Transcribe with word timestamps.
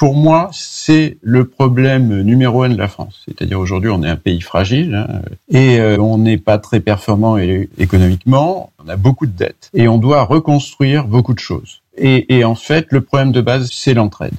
pour 0.00 0.14
moi, 0.14 0.48
c'est 0.54 1.18
le 1.20 1.44
problème 1.44 2.22
numéro 2.22 2.62
un 2.62 2.70
de 2.70 2.78
la 2.78 2.88
France. 2.88 3.20
C'est-à-dire 3.26 3.60
aujourd'hui, 3.60 3.90
on 3.90 4.02
est 4.02 4.08
un 4.08 4.16
pays 4.16 4.40
fragile 4.40 4.94
hein, 4.94 5.20
et 5.50 5.78
euh, 5.78 5.98
on 5.98 6.16
n'est 6.16 6.38
pas 6.38 6.56
très 6.56 6.80
performant 6.80 7.36
économiquement. 7.36 8.72
On 8.82 8.88
a 8.88 8.96
beaucoup 8.96 9.26
de 9.26 9.32
dettes 9.32 9.68
et 9.74 9.88
on 9.88 9.98
doit 9.98 10.22
reconstruire 10.22 11.06
beaucoup 11.06 11.34
de 11.34 11.38
choses. 11.38 11.82
Et, 11.98 12.34
et 12.34 12.44
en 12.44 12.54
fait, 12.54 12.86
le 12.92 13.02
problème 13.02 13.30
de 13.30 13.42
base, 13.42 13.68
c'est 13.70 13.92
l'entraide. 13.92 14.32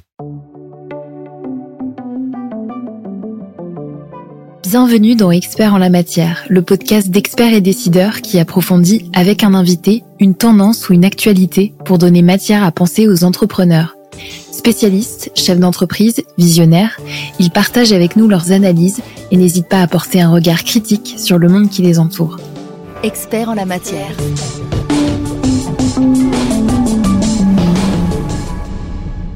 Bienvenue 4.72 5.16
dans 5.16 5.30
Experts 5.30 5.74
en 5.74 5.78
la 5.78 5.90
matière, 5.90 6.46
le 6.48 6.62
podcast 6.62 7.10
d'experts 7.10 7.52
et 7.52 7.60
décideurs 7.60 8.22
qui 8.22 8.38
approfondit 8.38 9.10
avec 9.12 9.44
un 9.44 9.52
invité 9.52 10.02
une 10.18 10.34
tendance 10.34 10.88
ou 10.88 10.94
une 10.94 11.04
actualité 11.04 11.74
pour 11.84 11.98
donner 11.98 12.22
matière 12.22 12.64
à 12.64 12.72
penser 12.72 13.06
aux 13.06 13.22
entrepreneurs. 13.22 13.98
Spécialistes, 14.50 15.30
chefs 15.34 15.58
d'entreprise, 15.58 16.22
visionnaires, 16.38 16.98
ils 17.38 17.50
partagent 17.50 17.92
avec 17.92 18.16
nous 18.16 18.28
leurs 18.28 18.50
analyses 18.50 19.02
et 19.30 19.36
n'hésitent 19.36 19.68
pas 19.68 19.82
à 19.82 19.86
porter 19.86 20.22
un 20.22 20.30
regard 20.30 20.64
critique 20.64 21.16
sur 21.18 21.36
le 21.36 21.50
monde 21.50 21.68
qui 21.68 21.82
les 21.82 21.98
entoure. 21.98 22.38
Experts 23.02 23.50
en 23.50 23.54
la 23.54 23.66
matière. 23.66 24.16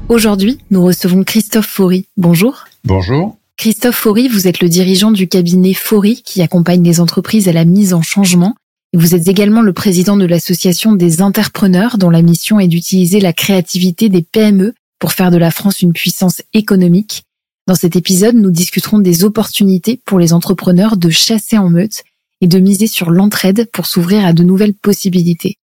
Aujourd'hui, 0.09 0.57
nous 0.71 0.83
recevons 0.83 1.23
Christophe 1.23 1.67
Faury. 1.67 2.07
Bonjour. 2.17 2.65
Bonjour. 2.85 3.36
Christophe 3.57 3.95
Faury, 3.95 4.27
vous 4.27 4.47
êtes 4.47 4.61
le 4.61 4.69
dirigeant 4.69 5.09
du 5.09 5.27
cabinet 5.27 5.73
Faury 5.73 6.21
qui 6.21 6.43
accompagne 6.43 6.83
les 6.83 6.99
entreprises 6.99 7.49
à 7.49 7.53
la 7.53 7.65
mise 7.65 7.95
en 7.95 8.03
changement. 8.03 8.53
Vous 8.93 9.15
êtes 9.15 9.27
également 9.27 9.61
le 9.61 9.73
président 9.73 10.15
de 10.15 10.25
l'association 10.25 10.93
des 10.93 11.23
entrepreneurs 11.23 11.97
dont 11.97 12.11
la 12.11 12.21
mission 12.21 12.59
est 12.59 12.67
d'utiliser 12.67 13.19
la 13.19 13.33
créativité 13.33 14.09
des 14.09 14.21
PME 14.21 14.75
pour 14.99 15.11
faire 15.11 15.31
de 15.31 15.37
la 15.37 15.49
France 15.49 15.81
une 15.81 15.93
puissance 15.93 16.43
économique. 16.53 17.23
Dans 17.65 17.73
cet 17.73 17.95
épisode, 17.95 18.35
nous 18.35 18.51
discuterons 18.51 18.99
des 18.99 19.23
opportunités 19.23 19.99
pour 20.05 20.19
les 20.19 20.33
entrepreneurs 20.33 20.95
de 20.95 21.09
chasser 21.09 21.57
en 21.57 21.71
meute 21.71 22.03
et 22.41 22.47
de 22.47 22.59
miser 22.59 22.85
sur 22.85 23.09
l'entraide 23.09 23.67
pour 23.73 23.87
s'ouvrir 23.87 24.23
à 24.23 24.33
de 24.33 24.43
nouvelles 24.43 24.75
possibilités. 24.75 25.55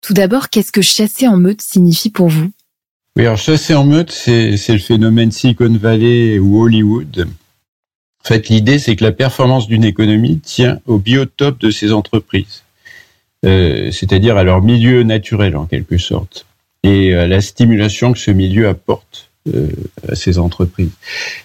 Tout 0.00 0.14
d'abord, 0.14 0.48
qu'est-ce 0.48 0.72
que 0.72 0.80
chasser 0.80 1.26
en 1.26 1.36
meute 1.36 1.60
signifie 1.60 2.10
pour 2.10 2.28
vous? 2.28 2.52
Oui, 3.16 3.26
alors 3.26 3.38
chasser 3.38 3.74
en 3.74 3.84
meute, 3.84 4.12
c'est 4.12 4.68
le 4.68 4.78
phénomène 4.78 5.32
Silicon 5.32 5.76
Valley 5.76 6.38
ou 6.38 6.62
Hollywood. 6.62 7.26
En 8.24 8.28
fait, 8.28 8.48
l'idée, 8.48 8.78
c'est 8.78 8.94
que 8.94 9.02
la 9.02 9.12
performance 9.12 9.66
d'une 9.66 9.84
économie 9.84 10.38
tient 10.38 10.78
au 10.86 10.98
biotope 10.98 11.58
de 11.58 11.70
ses 11.70 11.92
entreprises, 11.92 12.62
euh, 13.44 13.90
c'est-à-dire 13.90 14.36
à 14.36 14.44
leur 14.44 14.62
milieu 14.62 15.02
naturel 15.02 15.56
en 15.56 15.66
quelque 15.66 15.98
sorte 15.98 16.46
et 16.82 17.14
à 17.14 17.26
la 17.26 17.40
stimulation 17.40 18.12
que 18.12 18.18
ce 18.18 18.30
milieu 18.30 18.68
apporte 18.68 19.30
euh, 19.52 19.68
à 20.08 20.14
ces 20.14 20.38
entreprises. 20.38 20.92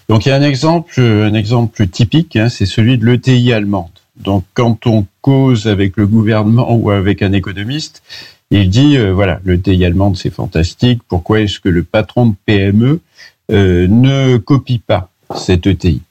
Donc 0.08 0.24
il 0.24 0.28
y 0.28 0.32
a 0.32 0.36
un 0.36 0.42
exemple, 0.42 1.00
un 1.00 1.34
exemple 1.34 1.86
typique, 1.88 2.36
hein, 2.36 2.48
c'est 2.48 2.66
celui 2.66 2.96
de 2.96 3.04
l'ETI 3.04 3.52
allemande. 3.52 3.90
Donc 4.16 4.44
quand 4.54 4.86
on 4.86 5.06
cause 5.20 5.66
avec 5.66 5.96
le 5.96 6.06
gouvernement 6.06 6.74
ou 6.74 6.90
avec 6.90 7.22
un 7.22 7.32
économiste, 7.32 8.02
il 8.50 8.70
dit 8.70 8.96
euh, 8.96 9.12
voilà 9.12 9.40
l'ETI 9.44 9.84
allemande 9.84 10.16
c'est 10.16 10.30
fantastique. 10.30 11.02
Pourquoi 11.08 11.40
est-ce 11.40 11.60
que 11.60 11.68
le 11.68 11.82
patron 11.82 12.26
de 12.26 12.34
PME 12.46 13.00
euh, 13.50 13.86
ne 13.88 14.36
copie 14.36 14.78
pas 14.78 15.10
cette 15.36 15.66
ETI 15.66 16.02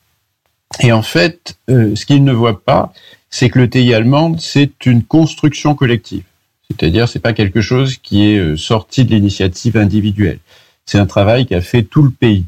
Et 0.81 0.91
en 0.91 1.01
fait, 1.01 1.57
euh, 1.69 1.95
ce 1.95 2.05
qu'il 2.05 2.23
ne 2.23 2.33
voit 2.33 2.63
pas, 2.63 2.93
c'est 3.29 3.49
que 3.49 3.59
l'ETI 3.59 3.93
allemande 3.93 4.39
c'est 4.39 4.85
une 4.85 5.03
construction 5.03 5.75
collective. 5.75 6.23
C'est-à-dire, 6.69 7.07
c'est 7.07 7.19
pas 7.19 7.33
quelque 7.33 7.61
chose 7.61 7.97
qui 7.97 8.25
est 8.25 8.57
sorti 8.57 9.05
de 9.05 9.11
l'initiative 9.11 9.77
individuelle. 9.77 10.39
C'est 10.87 10.97
un 10.97 11.05
travail 11.05 11.45
qui 11.45 11.53
a 11.53 11.61
fait 11.61 11.83
tout 11.83 12.01
le 12.01 12.09
pays. 12.09 12.45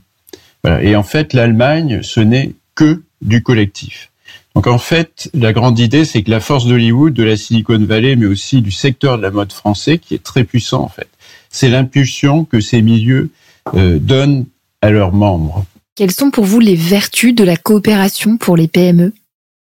Et 0.82 0.96
en 0.96 1.04
fait, 1.04 1.34
l'Allemagne, 1.34 2.02
ce 2.02 2.20
n'est 2.20 2.56
que 2.74 3.03
du 3.22 3.44
collectif. 3.44 4.09
Donc 4.57 4.66
en 4.66 4.79
fait, 4.79 5.29
la 5.35 5.53
grande 5.53 5.78
idée, 5.78 6.03
c'est 6.03 6.23
que 6.23 6.31
la 6.31 6.40
force 6.40 6.66
d'Hollywood, 6.66 7.13
de 7.13 7.22
la 7.22 7.38
Silicon 7.38 7.78
Valley, 7.78 8.16
mais 8.16 8.25
aussi 8.25 8.63
du 8.63 8.72
secteur 8.72 9.18
de 9.18 9.22
la 9.22 9.29
mode 9.29 9.53
français, 9.53 10.00
qui 10.00 10.16
est 10.16 10.23
très 10.23 10.45
puissant 10.45 10.81
en 10.81 10.88
fait, 10.88 11.07
c'est 11.51 11.69
l'impulsion 11.69 12.44
que 12.44 12.59
ces 12.59 12.81
milieux 12.81 13.29
euh, 13.75 14.00
donnent 14.00 14.47
à 14.81 14.90
leurs 14.90 15.13
membres. 15.13 15.63
Quelles 15.94 16.09
sont 16.09 16.31
pour 16.31 16.46
vous 16.46 16.59
les 16.59 16.73
vertus 16.73 17.35
de 17.35 17.44
la 17.44 17.56
coopération 17.56 18.38
pour 18.38 18.57
les 18.57 18.67
PME 18.67 19.13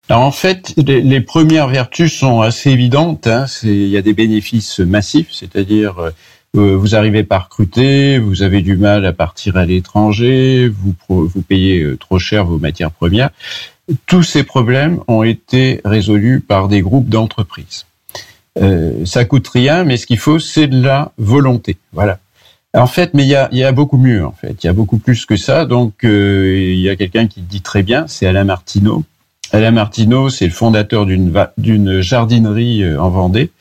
alors 0.08 0.22
en 0.22 0.32
fait, 0.32 0.76
les, 0.78 1.22
premières 1.22 1.68
vertus 1.68 2.14
sont 2.14 2.42
assez 2.42 2.70
évidentes. 2.70 3.26
Hein. 3.26 3.48
Il 3.64 3.88
y 3.88 3.98
a 3.98 4.04
des 4.04 4.14
bénéfices 4.14 4.78
massifs, 4.78 5.30
c'est-à-dire 5.32 5.98
euh, 5.98 6.12
euh, 6.56 6.78
vous 6.78 6.96
arrivez 6.96 7.24
pas 7.24 7.36
à 7.38 7.40
recruter, 7.40 8.18
vous 8.18 8.42
avez 8.42 8.62
du 8.62 8.78
mal 8.78 9.06
à 9.06 9.14
partir 9.14 9.58
à 9.58 9.66
l'étranger, 9.66 10.70
vous, 10.70 10.94
vous 11.10 11.42
payez 11.42 11.82
euh, 11.82 11.98
trop 11.98 12.18
cher 12.18 12.46
vos 12.46 12.60
matières 12.60 12.92
premières. 12.92 13.32
Tous 14.08 14.24
ces 14.24 14.44
problèmes 14.44 15.00
ont 15.08 15.24
été 15.24 15.82
résolus 15.86 16.42
par 16.42 16.68
des 16.68 16.82
groupes 16.82 17.10
d'entreprises. 17.10 17.86
Euh, 18.58 19.06
ça 19.06 19.26
coûte 19.26 19.48
rien, 19.48 19.84
mais 19.84 19.98
ce 19.98 20.06
qu'il 20.06 20.18
faut, 20.18 20.40
c'est 20.40 20.68
de 20.68 20.82
la 20.82 21.12
volonté. 21.18 21.78
Voilà. 21.94 22.20
En 22.74 22.88
fait, 22.88 23.14
mais 23.14 23.24
il 23.24 23.30
y 23.30 23.64
a, 23.64 23.72
beaucoup 23.72 23.98
mieux. 23.98 24.26
En 24.26 24.34
fait, 24.34 24.64
il 24.64 24.68
y 24.68 24.70
a 24.70 24.74
beaucoup 24.74 24.98
plus 24.98 25.26
que 25.26 25.38
ça. 25.38 25.66
Donc, 25.66 25.94
il 26.04 26.80
y 26.80 26.90
a 26.90 26.96
quelqu'un 26.96 27.28
qui 27.28 27.42
dit 27.42 27.62
très 27.62 27.84
bien, 27.84 28.06
c'est 28.08 28.26
Alain 28.28 28.44
Martineau, 28.44 29.06
Alain 29.52 29.72
Martineau, 29.72 30.30
c'est 30.30 30.48
le 30.48 30.52
fondateur 30.52 31.06
d'une 31.06 32.02
jardinerie 32.02 32.84
euh, 32.84 33.00
en 33.00 33.10
Vendée. 33.10 33.52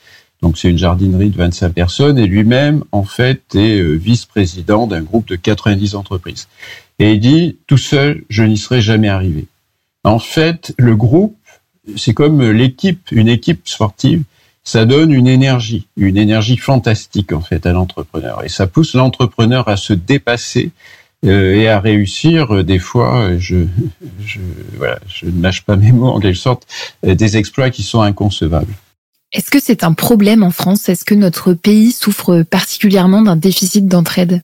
Donc 0.43 0.59
c'est 0.59 0.69
une 0.69 0.79
jardinerie 0.79 1.31
de 1.31 1.39
25 1.39 1.73
personnes 1.73 2.19
et 2.19 2.27
lui-même 2.27 2.85
en 2.93 3.05
fait 3.05 3.55
est 3.55 3.79
euh, 3.79 3.95
vice-président 3.95 4.87
d'un 4.87 5.03
groupe 5.03 5.29
de 5.29 5.37
90 5.37 5.95
entreprises. 5.95 6.49
Et 6.99 7.13
il 7.13 7.21
dit 7.21 7.57
tout 7.67 7.79
seul, 7.79 8.25
je 8.29 8.43
n'y 8.43 8.59
serais 8.59 8.81
jamais 8.81 9.09
arrivé. 9.09 9.47
En 10.05 10.19
fait, 10.19 10.75
le 10.79 10.95
groupe, 10.97 11.37
c'est 11.97 12.15
comme 12.15 12.43
l'équipe, 12.51 13.09
une 13.11 13.29
équipe 13.29 13.67
sportive, 13.67 14.23
ça 14.63 14.87
donne 14.87 15.13
une 15.13 15.29
énergie, 15.29 15.87
une 15.97 16.17
énergie 16.17 16.57
fantastique 16.57 17.33
en 17.33 17.41
fait 17.41 17.67
à 17.67 17.73
l'entrepreneur 17.73 18.43
et 18.45 18.49
ça 18.49 18.67
pousse 18.67 18.95
l'entrepreneur 18.95 19.69
à 19.69 19.77
se 19.77 19.93
dépasser 19.93 20.71
euh, 21.25 21.55
et 21.55 21.69
à 21.69 21.81
réussir. 21.81 22.55
Euh, 22.55 22.65
des 22.65 22.79
fois, 22.79 23.39
je, 23.39 23.57
ne 25.23 25.43
lâche 25.43 25.63
pas 25.63 25.77
mes 25.77 25.93
mots 25.93 26.09
en 26.09 26.21
quelque 26.21 26.39
sorte, 26.39 26.67
euh, 27.07 27.15
des 27.15 27.37
exploits 27.37 27.71
qui 27.71 27.83
sont 27.83 28.01
inconcevables. 28.01 28.73
Est-ce 29.33 29.51
que 29.51 29.61
c'est 29.61 29.85
un 29.85 29.93
problème 29.93 30.43
en 30.43 30.51
France? 30.51 30.89
Est-ce 30.89 31.05
que 31.05 31.15
notre 31.15 31.55
pays 31.55 31.93
souffre 31.93 32.43
particulièrement 32.43 33.23
d'un 33.23 33.37
déficit 33.37 33.87
d'entraide? 33.87 34.41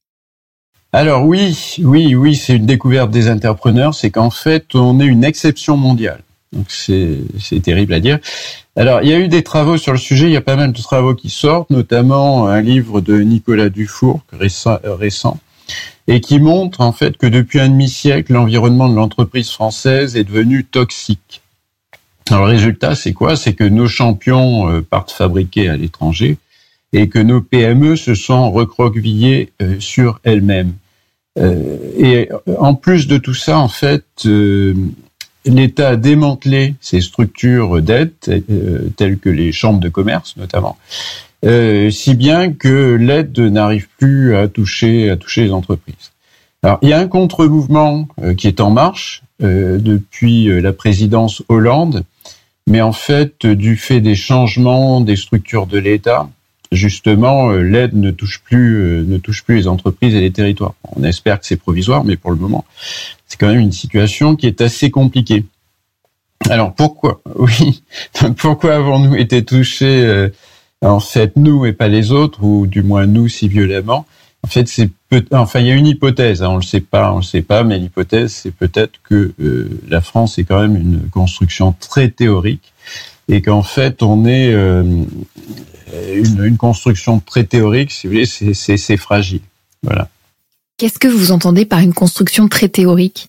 Alors 0.92 1.24
oui, 1.24 1.56
oui, 1.82 2.14
oui, 2.14 2.34
c'est 2.34 2.56
une 2.56 2.66
découverte 2.66 3.10
des 3.10 3.30
entrepreneurs, 3.30 3.94
c'est 3.94 4.10
qu'en 4.10 4.30
fait, 4.30 4.74
on 4.74 5.00
est 5.00 5.06
une 5.06 5.24
exception 5.24 5.76
mondiale. 5.76 6.20
Donc 6.52 6.66
c'est 6.68 7.60
terrible 7.62 7.94
à 7.94 8.00
dire. 8.00 8.18
Alors 8.74 9.02
il 9.02 9.08
y 9.08 9.12
a 9.12 9.18
eu 9.18 9.28
des 9.28 9.44
travaux 9.44 9.76
sur 9.76 9.92
le 9.92 9.98
sujet, 9.98 10.26
il 10.26 10.32
y 10.32 10.36
a 10.36 10.40
pas 10.40 10.56
mal 10.56 10.72
de 10.72 10.82
travaux 10.82 11.14
qui 11.14 11.30
sortent, 11.30 11.70
notamment 11.70 12.48
un 12.48 12.60
livre 12.60 13.00
de 13.00 13.20
Nicolas 13.20 13.68
Dufour 13.68 14.20
récent, 14.32 14.78
récent 14.84 15.38
et 16.08 16.20
qui 16.20 16.40
montre 16.40 16.80
en 16.80 16.92
fait 16.92 17.16
que 17.16 17.26
depuis 17.26 17.60
un 17.60 17.68
demi-siècle, 17.68 18.32
l'environnement 18.32 18.88
de 18.88 18.96
l'entreprise 18.96 19.50
française 19.50 20.16
est 20.16 20.24
devenu 20.24 20.64
toxique. 20.64 21.40
Alors 22.28 22.46
le 22.46 22.52
résultat, 22.52 22.96
c'est 22.96 23.12
quoi? 23.12 23.36
C'est 23.36 23.54
que 23.54 23.64
nos 23.64 23.86
champions 23.86 24.68
euh, 24.68 24.82
partent 24.82 25.12
fabriquer 25.12 25.68
à 25.68 25.76
l'étranger 25.76 26.38
et 26.92 27.08
que 27.08 27.20
nos 27.20 27.40
PME 27.40 27.94
se 27.94 28.14
sont 28.14 28.50
recroquevillées 28.50 29.52
euh, 29.62 29.78
sur 29.78 30.18
elles-mêmes. 30.24 30.74
Euh, 31.38 31.76
et 31.96 32.28
en 32.58 32.74
plus 32.74 33.06
de 33.06 33.18
tout 33.18 33.34
ça, 33.34 33.58
en 33.58 33.68
fait, 33.68 34.04
l'État 35.44 35.91
a 35.91 35.96
démantelé 35.96 36.74
ses 36.80 37.00
structures 37.00 37.80
d'aide, 37.80 38.12
telles 38.96 39.18
que 39.18 39.28
les 39.28 39.52
chambres 39.52 39.80
de 39.80 39.88
commerce 39.88 40.36
notamment, 40.36 40.76
euh, 41.44 41.90
si 41.90 42.14
bien 42.14 42.52
que 42.52 42.94
l'aide 42.94 43.38
n'arrive 43.38 43.88
plus 43.99 44.37
à 44.37 44.49
toucher 44.49 45.10
à 45.10 45.16
toucher 45.16 45.44
les 45.44 45.52
entreprises. 45.52 46.12
Alors 46.62 46.78
il 46.82 46.90
y 46.90 46.93
a 46.93 46.99
un 46.99 47.08
contre-mouvement 47.08 48.06
euh, 48.22 48.34
qui 48.34 48.46
est 48.46 48.60
en 48.60 48.70
marche 48.70 49.22
euh, 49.43 49.78
depuis 49.78 50.60
la 50.60 50.75
présidence 50.75 51.43
Hollande, 51.49 52.05
mais 52.66 52.82
en 52.82 52.93
fait 52.93 53.46
du 53.46 53.76
fait 53.76 54.00
des 54.00 54.14
changements 54.14 55.00
des 55.00 55.16
structures 55.16 55.66
de 55.66 55.78
l'État, 55.78 56.28
justement 56.72 57.50
l'aide 57.50 57.94
ne 57.94 58.11
touche 58.11 58.40
plus 58.43 59.05
ne 59.06 59.19
touche 59.19 59.43
plus 59.43 59.56
les 59.56 59.69
entreprises 59.69 60.14
et 60.14 60.20
les 60.20 60.31
territoires. 60.31 60.75
On 60.96 61.02
espère 61.02 61.40
que 61.40 61.46
c'est 61.46 61.56
provisoire, 61.56 62.05
mais 62.05 62.17
pour 62.17 62.31
le 62.31 62.37
moment 62.37 62.64
c'est 63.26 63.38
quand 63.38 63.49
même 63.49 63.61
une 63.61 63.72
situation 63.72 64.37
qui 64.37 64.46
est 64.46 64.61
assez 64.61 64.90
compliquée. 64.90 65.44
Alors 66.49 66.75
pourquoi 66.75 67.20
Oui, 67.37 67.82
pourquoi 68.37 68.76
avons-nous 68.76 69.17
été 69.17 69.44
touchés 69.44 70.28
en 70.82 71.00
fait 71.00 71.37
nous 71.37 71.67
et 71.67 71.72
pas 71.72 71.88
les 71.88 72.12
autres, 72.12 72.43
ou 72.43 72.67
du 72.67 72.82
moins 72.82 73.06
nous 73.06 73.28
si 73.28 73.49
violemment? 73.49 74.06
En 74.43 74.49
fait, 74.49 74.69
c'est 74.69 74.90
peut 75.11 75.25
enfin 75.32 75.61
il 75.61 75.67
y 75.67 75.70
a 75.70 75.75
une 75.75 75.87
hypothèse, 75.87 76.43
hein, 76.43 76.49
on 76.49 76.56
le 76.56 76.62
sait 76.62 76.81
pas, 76.81 77.12
on 77.12 77.17
le 77.17 77.22
sait 77.22 77.43
pas, 77.43 77.62
mais 77.64 77.78
l'hypothèse 77.78 78.32
c'est 78.32 78.52
peut-être 78.52 79.00
que 79.02 79.32
euh, 79.40 79.69
la 79.88 80.00
France 80.00 80.38
est 80.38 80.44
quand 80.44 80.61
même 80.61 80.76
une 80.76 81.08
construction 81.11 81.75
très 81.78 82.08
théorique 82.08 82.72
et 83.31 83.43
qu'en 83.43 83.62
fait 83.62 84.03
on 84.03 84.27
est 84.27 84.53
une, 84.53 86.44
une, 86.44 86.56
construction 86.56 87.21
très 87.21 87.44
théorique, 87.44 87.91
si 87.93 88.06
vous 88.06 88.12
voulez, 88.12 88.27
c'est 88.27 88.97
fragile. 88.97 89.43
Voilà. 89.82 90.09
Qu'est-ce 90.77 90.99
que 90.99 91.09
vous 91.09 91.31
entendez 91.31 91.67
par 91.67 91.81
une 91.81 91.93
construction 91.93 92.49
très 92.49 92.69
théorique? 92.69 93.29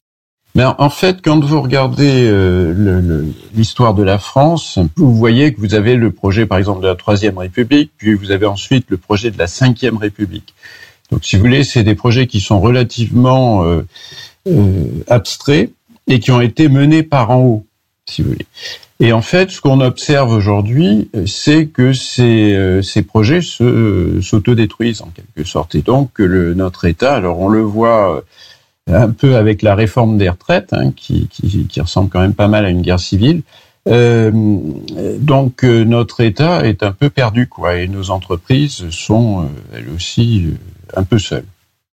Ben, 0.53 0.75
en 0.79 0.89
fait, 0.89 1.21
quand 1.21 1.43
vous 1.43 1.61
regardez 1.61 2.25
euh, 2.27 3.23
l'histoire 3.55 3.93
de 3.93 4.03
la 4.03 4.19
France, 4.19 4.79
vous 4.97 5.15
voyez 5.15 5.53
que 5.53 5.61
vous 5.61 5.75
avez 5.75 5.95
le 5.95 6.11
projet, 6.11 6.45
par 6.45 6.57
exemple, 6.57 6.81
de 6.81 6.87
la 6.87 6.95
Troisième 6.95 7.37
République, 7.37 7.91
puis 7.97 8.13
vous 8.13 8.31
avez 8.31 8.45
ensuite 8.45 8.85
le 8.89 8.97
projet 8.97 9.31
de 9.31 9.37
la 9.37 9.47
Cinquième 9.47 9.95
République. 9.95 10.53
Donc, 11.09 11.23
si 11.23 11.37
vous 11.37 11.41
voulez, 11.41 11.63
c'est 11.63 11.83
des 11.83 11.95
projets 11.95 12.27
qui 12.27 12.41
sont 12.41 12.59
relativement 12.59 13.63
euh, 13.63 13.81
euh, 14.47 14.85
abstraits 15.07 15.71
et 16.07 16.19
qui 16.19 16.31
ont 16.31 16.41
été 16.41 16.67
menés 16.67 17.03
par 17.03 17.31
en 17.31 17.41
haut, 17.43 17.65
si 18.05 18.21
vous 18.21 18.29
voulez. 18.29 18.47
Et 19.01 19.11
en 19.13 19.21
fait, 19.21 19.49
ce 19.49 19.59
qu'on 19.59 19.81
observe 19.81 20.31
aujourd'hui, 20.31 21.09
c'est 21.25 21.65
que 21.65 21.91
ces, 21.91 22.81
ces 22.83 23.01
projets 23.01 23.41
s'autodétruisent 23.41 25.01
en 25.01 25.09
quelque 25.09 25.43
sorte. 25.43 25.73
Et 25.73 25.81
donc, 25.81 26.19
notre 26.19 26.85
État, 26.85 27.15
alors 27.15 27.39
on 27.39 27.49
le 27.49 27.61
voit 27.61 28.23
un 28.87 29.09
peu 29.09 29.35
avec 29.35 29.61
la 29.61 29.75
réforme 29.75 30.17
des 30.17 30.29
retraites, 30.29 30.73
hein, 30.73 30.91
qui, 30.95 31.27
ressemble 31.79 32.09
quand 32.09 32.21
même 32.21 32.33
pas 32.33 32.47
mal 32.47 32.65
à 32.65 32.69
une 32.69 32.81
guerre 32.81 32.99
civile. 32.99 33.41
Euh, 33.89 34.31
donc 35.19 35.63
euh, 35.63 35.83
notre 35.83 36.21
État 36.21 36.67
est 36.67 36.83
un 36.83 36.91
peu 36.91 37.09
perdu, 37.09 37.47
quoi, 37.47 37.77
et 37.77 37.87
nos 37.87 38.11
entreprises 38.11 38.89
sont 38.91 39.41
euh, 39.41 39.45
elles 39.75 39.89
aussi 39.89 40.45
euh, 40.45 40.99
un 40.99 41.03
peu 41.03 41.17
seules. 41.17 41.45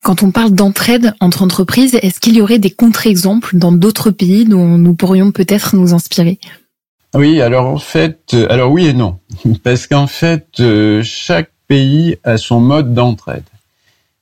Quand 0.03 0.21
on 0.21 0.31
parle 0.31 0.51
d'entraide 0.51 1.13
entre 1.19 1.41
entreprises, 1.41 1.97
est-ce 2.01 2.19
qu'il 2.19 2.35
y 2.35 2.41
aurait 2.41 2.59
des 2.59 2.69
contre-exemples 2.69 3.57
dans 3.57 3.71
d'autres 3.71 4.11
pays 4.11 4.45
dont 4.45 4.77
nous 4.77 4.93
pourrions 4.93 5.31
peut-être 5.31 5.75
nous 5.75 5.93
inspirer? 5.93 6.39
Oui, 7.13 7.41
alors 7.41 7.65
en 7.65 7.77
fait, 7.77 8.35
alors 8.49 8.71
oui 8.71 8.87
et 8.87 8.93
non, 8.93 9.19
parce 9.63 9.87
qu'en 9.87 10.07
fait, 10.07 10.61
chaque 11.03 11.51
pays 11.67 12.17
a 12.23 12.37
son 12.37 12.59
mode 12.59 12.93
d'entraide. 12.93 13.43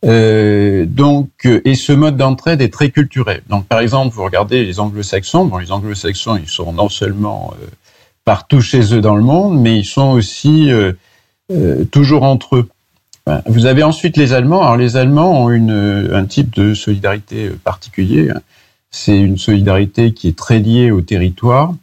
Euh, 0.05 0.85
donc, 0.85 1.29
euh, 1.45 1.61
et 1.65 1.75
ce 1.75 1.91
mode 1.91 2.15
d'entraide 2.15 2.61
est 2.61 2.71
très 2.71 2.89
culturel. 2.89 3.41
Donc, 3.49 3.65
par 3.65 3.79
exemple, 3.79 4.15
vous 4.15 4.23
regardez 4.23 4.63
les 4.63 4.79
Anglo-Saxons. 4.79 5.45
Bon, 5.45 5.57
les 5.57 5.71
Anglo-Saxons, 5.71 6.37
ils 6.37 6.47
sont 6.47 6.71
non 6.71 6.89
seulement 6.89 7.53
euh, 7.61 7.65
partout 8.23 8.61
chez 8.61 8.93
eux 8.93 9.01
dans 9.01 9.15
le 9.15 9.23
monde, 9.23 9.59
mais 9.59 9.77
ils 9.77 9.85
sont 9.85 10.11
aussi 10.11 10.71
euh, 10.71 10.93
toujours 11.91 12.23
entre 12.23 12.57
eux. 12.57 12.69
vous 13.47 13.65
avez 13.65 13.83
ensuite 13.83 14.15
les 14.15 14.33
Allemands. 14.33 14.61
Alors, 14.61 14.77
les 14.77 14.95
Allemands 14.95 15.43
ont 15.43 15.49
une, 15.49 16.09
un 16.13 16.25
type 16.25 16.55
de 16.55 16.73
solidarité 16.73 17.49
particulier. 17.63 18.29
Hein. 18.29 18.41
C'est 18.91 19.19
une 19.19 19.37
solidarité 19.37 20.13
qui 20.13 20.29
est 20.29 20.37
très 20.37 20.59
liée 20.59 20.91
au 20.91 21.01
territoire, 21.01 21.73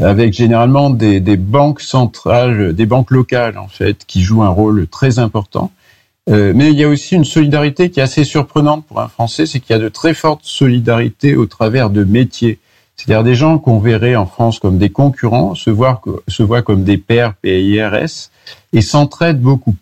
avec 0.00 0.32
généralement 0.32 0.90
des, 0.90 1.20
des 1.20 1.36
banques 1.36 1.80
centrales, 1.80 2.72
des 2.74 2.86
banques 2.86 3.10
locales 3.10 3.58
en 3.58 3.68
fait, 3.68 4.04
qui 4.06 4.22
jouent 4.22 4.42
un 4.42 4.48
rôle 4.48 4.86
très 4.88 5.18
important. 5.18 5.70
Euh, 6.30 6.52
mais 6.54 6.70
il 6.70 6.78
y 6.78 6.84
a 6.84 6.88
aussi 6.88 7.16
une 7.16 7.24
solidarité 7.24 7.90
qui 7.90 8.00
est 8.00 8.02
assez 8.02 8.24
surprenante 8.24 8.86
pour 8.86 9.00
un 9.00 9.08
Français, 9.08 9.44
c'est 9.44 9.58
qu'il 9.60 9.74
y 9.74 9.78
a 9.78 9.82
de 9.82 9.88
très 9.88 10.14
fortes 10.14 10.44
solidarités 10.44 11.34
au 11.34 11.46
travers 11.46 11.90
de 11.90 12.04
métiers. 12.04 12.58
C'est-à-dire 12.96 13.24
des 13.24 13.34
gens 13.34 13.58
qu'on 13.58 13.80
verrait 13.80 14.14
en 14.14 14.26
France 14.26 14.58
comme 14.58 14.78
des 14.78 14.90
concurrents 14.90 15.54
se 15.54 15.70
voient, 15.70 16.00
se 16.28 16.42
voient 16.42 16.62
comme 16.62 16.84
des 16.84 16.98
pairs 16.98 17.34
PIRS 17.34 18.30
et 18.72 18.80
s'entraident 18.80 19.40
beaucoup. 19.40 19.74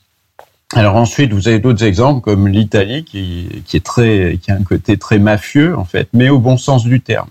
Alors 0.73 0.97
ensuite, 0.97 1.33
vous 1.33 1.49
avez 1.49 1.59
d'autres 1.59 1.85
exemples 1.85 2.21
comme 2.21 2.49
l'Italie 2.49 3.05
qui, 3.05 3.62
qui, 3.67 3.77
est 3.77 3.85
très, 3.85 4.39
qui 4.41 4.51
a 4.51 4.55
un 4.55 4.62
côté 4.62 4.97
très 4.97 5.19
mafieux 5.19 5.77
en 5.77 5.85
fait, 5.85 6.09
mais 6.15 6.31
au 6.31 6.39
bon 6.39 6.57
sens 6.57 6.85
du 6.85 7.01
terme. 7.01 7.29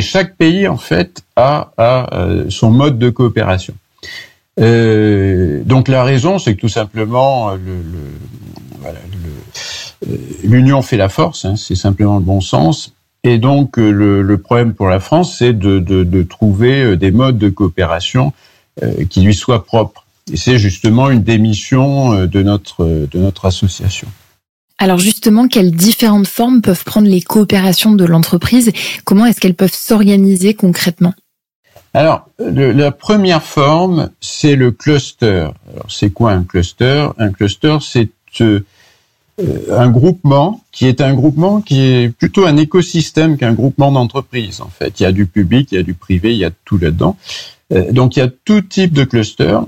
Chaque 0.00 0.36
pays 0.36 0.66
en 0.66 0.76
fait 0.76 1.22
a, 1.36 1.70
euh, 1.78 2.50
son 2.50 2.70
mode 2.70 2.98
de 2.98 3.08
coopération. 3.08 3.74
Euh, 4.58 5.62
donc 5.64 5.86
la 5.88 6.02
raison, 6.02 6.38
c'est 6.38 6.56
que 6.56 6.60
tout 6.60 6.68
simplement, 6.68 7.52
euh, 7.52 7.56
l'union 10.42 10.82
fait 10.82 10.96
la 10.96 11.08
force, 11.08 11.44
hein, 11.44 11.54
c'est 11.56 11.76
simplement 11.76 12.16
le 12.16 12.24
bon 12.24 12.40
sens. 12.40 12.94
Et 13.22 13.38
donc 13.38 13.76
le, 13.76 14.36
problème 14.38 14.74
pour 14.74 14.88
la 14.88 14.98
France, 14.98 15.36
c'est 15.38 15.52
de, 15.52 16.22
trouver 16.22 16.96
des 16.96 17.10
modes 17.10 17.38
de 17.38 17.48
coopération 17.48 18.32
qui 19.08 19.22
lui 19.22 19.34
soient 19.34 19.64
propres. 19.64 20.04
Et 20.32 20.36
c'est 20.36 20.58
justement 20.58 21.10
une 21.10 21.22
notre, 22.42 22.84
de 22.84 23.18
notre 23.18 23.46
association. 23.46 24.08
Alors 24.78 24.98
justement, 24.98 25.48
quelles 25.48 25.72
différentes 25.72 26.26
formes 26.26 26.60
peuvent 26.60 26.84
prendre 26.84 27.08
les 27.08 27.22
coopérations 27.22 27.92
de 27.92 28.04
l'entreprise? 28.04 28.72
Comment 29.04 29.26
est-ce 29.26 29.40
qu'elles 29.40 29.54
peuvent 29.54 29.72
s'organiser 29.72 30.54
concrètement? 30.54 31.14
Alors, 31.94 32.28
la 32.38 32.90
première 32.90 33.42
forme, 33.42 34.10
c'est 34.20 34.54
le 34.54 34.70
cluster. 34.70 35.48
Alors, 35.72 35.86
c'est 35.88 36.10
quoi 36.10 36.32
un 36.32 36.44
cluster? 36.44 37.08
Un 37.16 37.32
cluster, 37.32 37.78
c'est 37.80 38.10
euh, 38.42 38.60
un 39.70 39.88
groupement 39.88 40.62
qui 40.72 40.86
est 40.86 41.00
un 41.00 41.14
groupement 41.14 41.62
qui 41.62 41.80
est 41.80 42.08
plutôt 42.10 42.44
un 42.44 42.58
écosystème 42.58 43.38
qu'un 43.38 43.54
groupement 43.54 43.92
d'entreprises. 43.92 44.60
En 44.60 44.68
fait, 44.68 45.00
il 45.00 45.04
y 45.04 45.06
a 45.06 45.12
du 45.12 45.24
public, 45.24 45.72
il 45.72 45.76
y 45.76 45.78
a 45.78 45.82
du 45.82 45.94
privé, 45.94 46.32
il 46.32 46.38
y 46.38 46.44
a 46.44 46.50
tout 46.66 46.76
là-dedans. 46.76 47.16
Euh, 47.72 47.92
donc, 47.92 48.16
il 48.16 48.18
y 48.18 48.22
a 48.22 48.28
tout 48.44 48.60
type 48.60 48.92
de 48.92 49.04
cluster. 49.04 49.58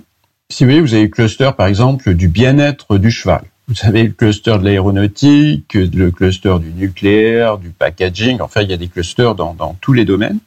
Si 0.51 0.65
vous 0.65 0.71
voulez, 0.71 0.83
vous 0.83 0.93
avez 0.93 1.05
le 1.05 1.09
cluster, 1.09 1.51
par 1.57 1.67
exemple, 1.67 2.13
du 2.13 2.29
bien-être 2.29 2.99
du 2.99 3.11
cheval. 3.11 3.45
Vous 3.69 3.75
avez 3.83 4.03
le 4.03 4.13
cluster 4.13 4.57
de 4.59 4.65
l'aéronautique, 4.65 5.75
le 5.75 6.11
cluster 6.11 6.57
du 6.59 6.73
nucléaire, 6.73 7.59
du 7.59 7.69
packaging. 7.69 8.39
Enfin, 8.41 8.63
il 8.63 8.71
y 8.71 8.73
a 8.73 8.79
des 8.79 8.89
clusters 8.89 9.35
dans, 9.35 9.53
dans 9.55 9.77
tous 9.81 9.93
les 9.93 10.07
domaines. 10.07 10.39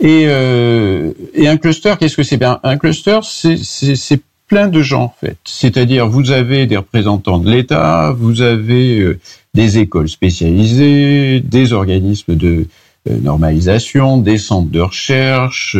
Et, 0.00 0.24
euh, 0.26 1.12
et 1.32 1.48
un 1.48 1.56
cluster, 1.56 1.94
qu'est-ce 1.98 2.16
que 2.16 2.22
c'est? 2.22 2.36
Bien 2.36 2.60
Un 2.62 2.76
cluster, 2.76 3.20
c'est 3.22 4.20
plein 4.46 4.68
de 4.68 4.82
gens 4.82 5.04
en 5.04 5.14
fait. 5.18 5.38
C'est-à-dire, 5.44 6.06
vous 6.06 6.30
avez 6.30 6.66
des 6.66 6.76
représentants 6.76 7.38
de 7.38 7.50
l'État, 7.50 8.14
vous 8.16 8.42
avez 8.42 9.00
euh, 9.00 9.18
des 9.54 9.78
écoles 9.78 10.08
spécialisées, 10.08 11.40
des 11.40 11.72
organismes 11.72 12.36
de 12.36 12.68
euh, 13.08 13.18
normalisation, 13.22 14.18
des 14.18 14.38
centres 14.38 14.70
de 14.70 14.80
recherche. 14.80 15.76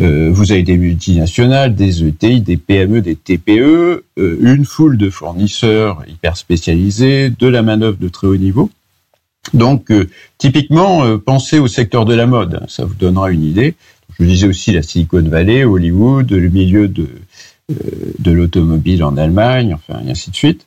Euh, 0.00 0.30
vous 0.32 0.52
avez 0.52 0.62
des 0.62 0.78
multinationales, 0.78 1.74
des 1.74 2.06
ETI, 2.06 2.40
des 2.40 2.56
PME, 2.56 3.02
des 3.02 3.16
TPE, 3.16 4.04
une 4.16 4.64
foule 4.64 4.96
de 4.96 5.10
fournisseurs 5.10 6.02
hyper 6.08 6.36
spécialisés, 6.36 7.30
de 7.30 7.46
la 7.46 7.62
manœuvre 7.62 7.98
de 7.98 8.08
très 8.08 8.26
haut 8.26 8.36
niveau. 8.36 8.70
Donc, 9.54 9.90
euh, 9.90 10.08
typiquement, 10.38 11.04
euh, 11.04 11.18
pensez 11.18 11.58
au 11.58 11.66
secteur 11.66 12.04
de 12.04 12.14
la 12.14 12.26
mode, 12.26 12.60
hein, 12.62 12.66
ça 12.68 12.84
vous 12.84 12.94
donnera 12.94 13.30
une 13.30 13.44
idée. 13.44 13.74
Je 14.18 14.24
disais 14.24 14.46
aussi 14.46 14.72
la 14.72 14.82
Silicon 14.82 15.22
Valley, 15.22 15.64
Hollywood, 15.64 16.30
le 16.30 16.48
milieu 16.48 16.88
de, 16.88 17.08
euh, 17.70 17.74
de 18.18 18.30
l'automobile 18.30 19.02
en 19.04 19.16
Allemagne, 19.16 19.74
enfin, 19.74 20.00
et 20.06 20.10
ainsi 20.10 20.30
de 20.30 20.36
suite. 20.36 20.66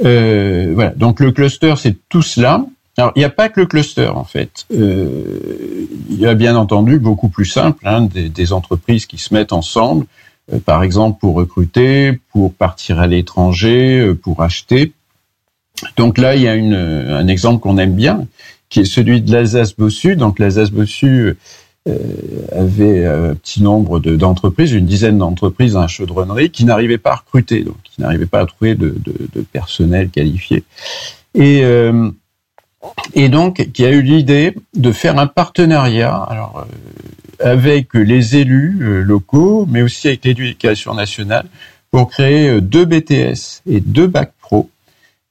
voilà, 0.00 0.92
donc 0.96 1.20
le 1.20 1.32
cluster, 1.32 1.74
c'est 1.76 1.96
tout 2.08 2.22
cela. 2.22 2.64
Alors, 2.96 3.12
il 3.16 3.18
n'y 3.18 3.24
a 3.24 3.30
pas 3.30 3.48
que 3.48 3.60
le 3.60 3.66
cluster, 3.66 4.06
en 4.06 4.24
fait. 4.24 4.66
Il 6.08 6.18
y 6.18 6.26
a 6.26 6.34
bien 6.34 6.56
entendu, 6.56 6.98
beaucoup 6.98 7.28
plus 7.28 7.46
simple, 7.46 7.86
hein, 7.86 8.02
des, 8.02 8.28
des, 8.28 8.52
entreprises 8.52 9.06
qui 9.06 9.18
se 9.18 9.32
mettent 9.32 9.52
ensemble, 9.52 10.06
par 10.64 10.82
exemple 10.82 11.18
pour 11.20 11.34
recruter, 11.34 12.20
pour 12.32 12.52
partir 12.52 13.00
à 13.00 13.06
l'étranger, 13.06 14.12
pour 14.22 14.42
acheter. 14.42 14.92
Donc 15.96 16.18
là, 16.18 16.36
il 16.36 16.42
y 16.42 16.48
a 16.48 16.54
une, 16.54 16.74
un 16.74 17.26
exemple 17.26 17.60
qu'on 17.60 17.78
aime 17.78 17.94
bien, 17.94 18.26
qui 18.68 18.80
est 18.80 18.84
celui 18.84 19.20
de 19.20 19.32
l'Alsace-Bossu. 19.32 20.16
Donc 20.16 20.38
l'Alsace-Bossu 20.38 21.36
euh, 21.88 21.98
avait 22.52 23.04
un 23.06 23.34
petit 23.34 23.62
nombre 23.62 24.00
d'entreprises, 24.00 24.72
une 24.72 24.86
dizaine 24.86 25.18
d'entreprises 25.18 25.74
la 25.74 25.86
chaudronnerie, 25.86 26.50
qui 26.50 26.64
n'arrivaient 26.64 26.98
pas 26.98 27.12
à 27.12 27.16
recruter, 27.16 27.62
donc 27.62 27.76
qui 27.84 28.00
n'arrivaient 28.00 28.26
pas 28.26 28.40
à 28.40 28.46
trouver 28.46 28.74
de, 28.74 28.94
de, 28.98 29.14
de 29.34 29.40
personnel 29.42 30.10
qualifié. 30.10 30.64
Et, 31.34 31.64
euh, 31.64 32.10
et 33.14 33.28
donc, 33.28 33.70
qui 33.72 33.84
a 33.84 33.90
eu 33.90 34.02
l'idée 34.02 34.54
de 34.74 34.92
faire 34.92 35.18
un 35.18 35.26
partenariat 35.26 36.28
euh, 36.30 37.54
avec 37.54 37.94
les 37.94 38.36
élus 38.36 38.78
euh, 38.82 39.02
locaux, 39.02 39.66
mais 39.68 39.82
aussi 39.82 40.08
avec 40.08 40.24
l'éducation 40.24 40.94
nationale, 40.94 41.46
pour 41.90 42.08
créer 42.08 42.60
deux 42.60 42.84
BTS 42.84 43.62
et 43.66 43.80
deux 43.80 44.08
bacs 44.08 44.32
pro 44.40 44.70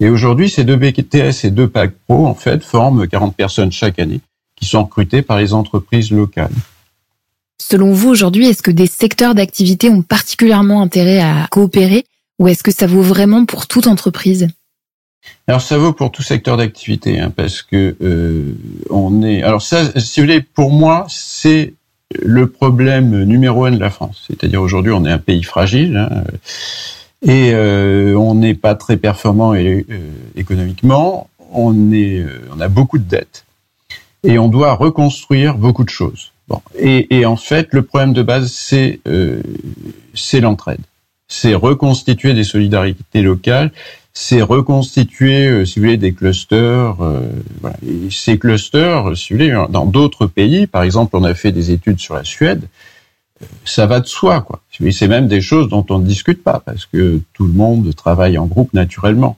et 0.03 0.09
aujourd'hui, 0.09 0.49
ces 0.49 0.65
deux 0.65 0.75
BTS 0.75 1.45
et 1.45 1.49
deux 1.49 1.69
PAC 1.69 1.93
Pro, 2.07 2.27
en 2.27 2.35
fait, 2.35 2.61
forment 2.61 3.07
40 3.07 3.35
personnes 3.37 3.71
chaque 3.71 3.99
année 3.99 4.19
qui 4.57 4.65
sont 4.65 4.83
recrutées 4.83 5.21
par 5.21 5.37
les 5.37 5.53
entreprises 5.53 6.11
locales. 6.11 6.51
Selon 7.57 7.93
vous, 7.93 8.09
aujourd'hui, 8.09 8.47
est-ce 8.47 8.61
que 8.61 8.69
des 8.69 8.87
secteurs 8.87 9.33
d'activité 9.33 9.89
ont 9.89 10.01
particulièrement 10.01 10.81
intérêt 10.81 11.21
à 11.21 11.47
coopérer 11.49 12.05
ou 12.37 12.49
est-ce 12.49 12.63
que 12.63 12.71
ça 12.71 12.85
vaut 12.85 13.01
vraiment 13.01 13.45
pour 13.45 13.65
toute 13.65 13.87
entreprise? 13.87 14.49
Alors 15.47 15.61
ça 15.61 15.77
vaut 15.77 15.93
pour 15.93 16.11
tout 16.11 16.23
secteur 16.23 16.57
d'activité, 16.57 17.19
hein, 17.19 17.31
parce 17.35 17.61
que 17.61 17.95
euh, 18.01 18.53
on 18.89 19.21
est. 19.23 19.43
Alors 19.43 19.61
ça, 19.61 19.99
si 19.99 20.19
vous 20.19 20.27
voulez, 20.27 20.41
pour 20.41 20.71
moi, 20.71 21.05
c'est 21.09 21.73
le 22.21 22.47
problème 22.47 23.23
numéro 23.23 23.65
un 23.65 23.71
de 23.71 23.79
la 23.79 23.89
France. 23.89 24.25
C'est-à-dire 24.27 24.61
aujourd'hui, 24.61 24.91
on 24.91 25.05
est 25.05 25.11
un 25.11 25.17
pays 25.17 25.43
fragile. 25.43 25.97
Hein, 25.97 26.23
et 27.23 27.51
euh, 27.53 28.15
on 28.15 28.35
n'est 28.35 28.53
pas 28.53 28.75
très 28.75 28.97
performant 28.97 29.53
euh, 29.53 29.81
économiquement. 30.35 31.29
On 31.51 31.91
est, 31.91 32.19
euh, 32.19 32.41
on 32.55 32.59
a 32.59 32.67
beaucoup 32.67 32.97
de 32.97 33.03
dettes 33.03 33.45
et 34.23 34.37
on 34.39 34.47
doit 34.49 34.73
reconstruire 34.73 35.57
beaucoup 35.57 35.83
de 35.83 35.89
choses. 35.89 36.31
Bon. 36.47 36.61
Et, 36.77 37.17
et, 37.17 37.25
en 37.25 37.37
fait, 37.37 37.69
le 37.71 37.83
problème 37.83 38.13
de 38.13 38.21
base, 38.21 38.51
c'est 38.51 38.99
euh, 39.07 39.41
c'est 40.13 40.41
l'entraide. 40.41 40.81
C'est 41.29 41.55
reconstituer 41.55 42.33
des 42.33 42.43
solidarités 42.43 43.21
locales, 43.21 43.71
c'est 44.13 44.41
reconstituer, 44.41 45.47
euh, 45.47 45.65
si 45.65 45.79
vous 45.79 45.85
voulez, 45.85 45.97
des 45.97 46.13
clusters. 46.13 47.01
Euh, 47.01 47.27
voilà. 47.61 47.77
Et 47.85 48.09
ces 48.11 48.37
clusters, 48.37 49.17
si 49.17 49.33
vous 49.33 49.39
voulez, 49.39 49.65
dans 49.69 49.85
d'autres 49.85 50.27
pays, 50.27 50.67
par 50.67 50.83
exemple, 50.83 51.15
on 51.17 51.23
a 51.23 51.33
fait 51.33 51.51
des 51.51 51.71
études 51.71 51.99
sur 51.99 52.13
la 52.13 52.23
Suède, 52.23 52.67
ça 53.65 53.85
va 53.87 53.99
de 53.99 54.07
soi, 54.07 54.41
quoi. 54.41 54.61
C'est 54.91 55.07
même 55.07 55.27
des 55.27 55.41
choses 55.41 55.67
dont 55.67 55.85
on 55.89 55.99
ne 55.99 56.05
discute 56.05 56.43
pas, 56.43 56.61
parce 56.65 56.85
que 56.85 57.19
tout 57.33 57.45
le 57.45 57.53
monde 57.53 57.93
travaille 57.95 58.37
en 58.37 58.45
groupe 58.45 58.73
naturellement. 58.73 59.37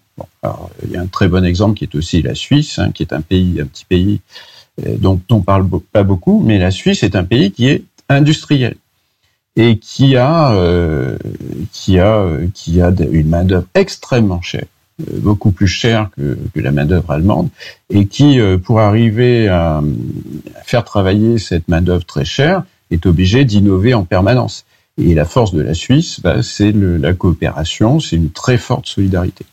Il 0.83 0.91
y 0.91 0.97
a 0.97 1.01
un 1.01 1.07
très 1.07 1.27
bon 1.27 1.43
exemple 1.43 1.77
qui 1.77 1.85
est 1.85 1.95
aussi 1.95 2.21
la 2.21 2.35
Suisse, 2.35 2.79
hein, 2.79 2.91
qui 2.91 3.03
est 3.03 3.13
un 3.13 3.21
pays, 3.21 3.59
un 3.59 3.65
petit 3.65 3.85
pays 3.85 4.21
euh, 4.85 4.95
dont 4.97 5.19
on 5.31 5.41
parle 5.41 5.67
pas 5.91 6.03
beaucoup, 6.03 6.41
mais 6.45 6.59
la 6.59 6.71
Suisse 6.71 7.03
est 7.03 7.15
un 7.15 7.23
pays 7.23 7.51
qui 7.51 7.67
est 7.67 7.83
industriel 8.09 8.75
et 9.55 9.77
qui 9.77 10.15
a 10.17 10.53
euh, 10.53 11.17
qui 11.71 11.99
a 11.99 12.27
qui 12.53 12.81
a 12.81 12.91
une 13.11 13.29
main 13.29 13.43
d'œuvre 13.43 13.67
extrêmement 13.73 14.41
chère, 14.41 14.65
euh, 15.01 15.19
beaucoup 15.19 15.51
plus 15.51 15.67
chère 15.67 16.09
que, 16.15 16.37
que 16.53 16.59
la 16.59 16.71
main 16.71 16.85
d'œuvre 16.85 17.11
allemande, 17.11 17.49
et 17.89 18.07
qui 18.07 18.39
pour 18.63 18.79
arriver 18.79 19.47
à, 19.47 19.81
faire 20.63 20.83
travailler 20.83 21.37
cette 21.37 21.67
main 21.67 21.81
d'œuvre 21.81 22.05
très 22.05 22.25
chère 22.25 22.63
est 22.91 23.05
obligé 23.05 23.45
d'innover 23.45 23.93
en 23.93 24.03
permanence. 24.03 24.65
Et 24.97 25.13
la 25.13 25.25
force 25.25 25.53
de 25.53 25.61
la 25.61 25.73
Suisse, 25.73 26.21
bah, 26.21 26.41
c'est 26.41 26.71
la 26.71 27.13
coopération, 27.13 27.99
c'est 27.99 28.15
une 28.15 28.31
très 28.31 28.57
forte 28.57 28.87
solidarité. 28.87 29.45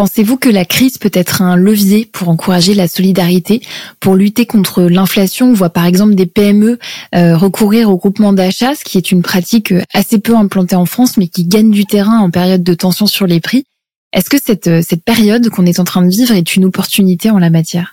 Pensez-vous 0.00 0.38
que 0.38 0.48
la 0.48 0.64
crise 0.64 0.96
peut 0.96 1.10
être 1.12 1.42
un 1.42 1.56
levier 1.56 2.08
pour 2.10 2.30
encourager 2.30 2.72
la 2.72 2.88
solidarité, 2.88 3.60
pour 4.00 4.14
lutter 4.14 4.46
contre 4.46 4.84
l'inflation? 4.84 5.50
On 5.50 5.52
voit 5.52 5.68
par 5.68 5.84
exemple 5.84 6.14
des 6.14 6.24
PME 6.24 6.78
euh, 7.14 7.36
recourir 7.36 7.90
au 7.90 7.98
groupement 7.98 8.32
d'achat, 8.32 8.74
ce 8.74 8.82
qui 8.82 8.96
est 8.96 9.12
une 9.12 9.20
pratique 9.20 9.72
euh, 9.72 9.82
assez 9.92 10.18
peu 10.18 10.34
implantée 10.34 10.74
en 10.74 10.86
France, 10.86 11.18
mais 11.18 11.28
qui 11.28 11.44
gagne 11.44 11.70
du 11.70 11.84
terrain 11.84 12.18
en 12.20 12.30
période 12.30 12.62
de 12.62 12.72
tension 12.72 13.06
sur 13.06 13.26
les 13.26 13.40
prix. 13.40 13.64
Est-ce 14.14 14.30
que 14.30 14.38
cette, 14.42 14.68
euh, 14.68 14.80
cette 14.80 15.04
période 15.04 15.50
qu'on 15.50 15.66
est 15.66 15.80
en 15.80 15.84
train 15.84 16.00
de 16.00 16.08
vivre 16.08 16.32
est 16.32 16.56
une 16.56 16.64
opportunité 16.64 17.30
en 17.30 17.38
la 17.38 17.50
matière? 17.50 17.92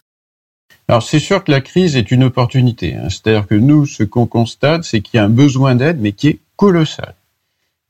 Alors 0.88 1.04
c'est 1.04 1.20
sûr 1.20 1.44
que 1.44 1.52
la 1.52 1.60
crise 1.60 1.98
est 1.98 2.10
une 2.10 2.24
opportunité. 2.24 2.96
Hein. 2.96 3.10
C'est-à-dire 3.10 3.48
que 3.48 3.56
nous, 3.56 3.86
ce 3.86 4.04
qu'on 4.04 4.28
constate, 4.28 4.86
c'est 4.86 5.02
qu'il 5.02 5.18
y 5.18 5.20
a 5.20 5.26
un 5.26 5.30
besoin 5.30 5.76
d'aide, 5.76 5.98
mais 6.00 6.14
qui 6.14 6.30
est 6.30 6.40
colossal. 6.56 7.16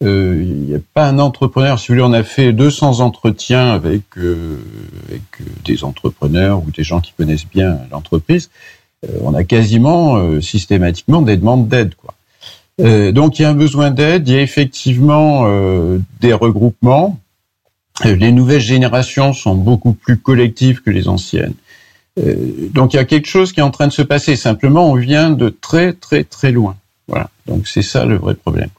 Euh, 0.03 0.43
il 0.43 0.53
n'y 0.61 0.75
a 0.75 0.79
pas 0.93 1.07
un 1.07 1.17
entrepreneur. 1.17 1.79
Si 1.79 1.87
vous 1.87 1.95
voulez, 1.95 2.03
on 2.03 2.13
a 2.13 2.23
fait 2.23 2.53
200 2.53 2.99
entretiens 2.99 3.71
avec, 3.71 4.03
euh, 4.17 4.59
avec 5.07 5.23
euh, 5.41 5.45
des 5.65 5.83
entrepreneurs 5.83 6.59
ou 6.59 6.71
des 6.71 6.83
gens 6.83 7.01
qui 7.01 7.13
connaissent 7.13 7.47
bien 7.47 7.79
l'entreprise. 7.91 8.49
on 9.21 9.33
a 9.33 9.43
quasiment 9.43 10.41
systématiquement 10.41 11.21
des 11.21 11.37
demandes 11.37 11.67
d'aide, 11.67 11.93
quoi. 11.95 12.15
donc 13.11 13.37
il 13.37 13.43
y 13.43 13.45
a 13.45 13.49
un 13.49 13.53
besoin 13.53 13.91
d'aide. 13.91 14.27
Il 14.27 14.33
y 14.33 14.37
a 14.37 14.41
effectivement 14.41 15.45
des 16.19 16.33
regroupements. 16.33 17.19
Les 18.03 18.31
nouvelles 18.31 18.61
générations 18.61 19.33
sont 19.33 19.53
beaucoup 19.53 19.93
plus 19.93 20.17
collectives 20.17 20.81
que 20.81 20.89
les 20.89 21.07
anciennes. 21.07 21.53
donc 22.73 22.93
il 22.93 22.97
y 22.97 22.99
a 22.99 23.05
quelque 23.05 23.27
chose 23.27 23.53
qui 23.53 23.59
est 23.59 23.63
en 23.63 23.71
train 23.71 23.87
de 23.87 23.93
se 23.93 24.01
passer. 24.01 24.35
Simplement, 24.35 24.89
on 24.89 24.95
vient 24.95 25.29
de 25.29 25.49
très 25.49 25.93
très 25.93 26.23
très 26.23 26.51
loin. 26.51 26.75
Voilà. 27.07 27.29
Donc 27.45 27.67
c'est 27.67 27.83
ça 27.83 28.03
le 28.05 28.17
vrai 28.17 28.33
problème. 28.33 28.69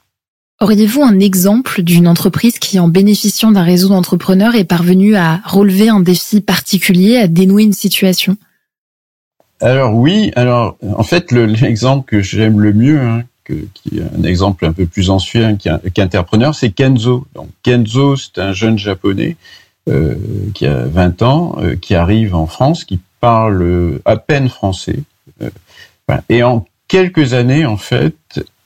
Auriez-vous 0.60 1.02
un 1.02 1.20
exemple 1.20 1.82
d'une 1.82 2.08
entreprise 2.08 2.58
qui, 2.58 2.80
en 2.80 2.88
bénéficiant 2.88 3.52
d'un 3.52 3.62
réseau 3.62 3.88
d'entrepreneurs, 3.88 4.56
est 4.56 4.64
parvenue 4.64 5.14
à 5.14 5.40
relever 5.44 5.88
un 5.88 6.00
défi 6.00 6.40
particulier, 6.40 7.16
à 7.16 7.28
dénouer 7.28 7.62
une 7.62 7.72
situation? 7.72 8.36
Alors 9.60 9.94
oui, 9.94 10.32
alors 10.36 10.76
en 10.96 11.02
fait 11.02 11.32
l'exemple 11.32 12.08
que 12.08 12.22
j'aime 12.22 12.60
le 12.60 12.72
mieux, 12.72 13.00
hein, 13.00 13.24
qui 13.44 13.98
est 13.98 14.02
un 14.02 14.22
exemple 14.22 14.66
un 14.66 14.72
peu 14.72 14.86
plus 14.86 15.10
ancien 15.10 15.56
qu'entrepreneur, 15.56 16.54
c'est 16.54 16.70
Kenzo. 16.70 17.26
Kenzo, 17.62 18.16
c'est 18.16 18.38
un 18.38 18.52
jeune 18.52 18.78
japonais 18.78 19.36
euh, 19.88 20.16
qui 20.54 20.66
a 20.66 20.84
20 20.84 21.22
ans, 21.22 21.56
euh, 21.58 21.76
qui 21.76 21.94
arrive 21.94 22.34
en 22.34 22.46
France, 22.46 22.84
qui 22.84 23.00
parle 23.20 24.00
à 24.04 24.16
peine 24.16 24.48
français. 24.48 25.00
Euh, 25.42 25.50
et 26.28 26.42
en 26.42 26.66
quelques 26.88 27.34
années, 27.34 27.66
en 27.66 27.76
fait, 27.76 28.14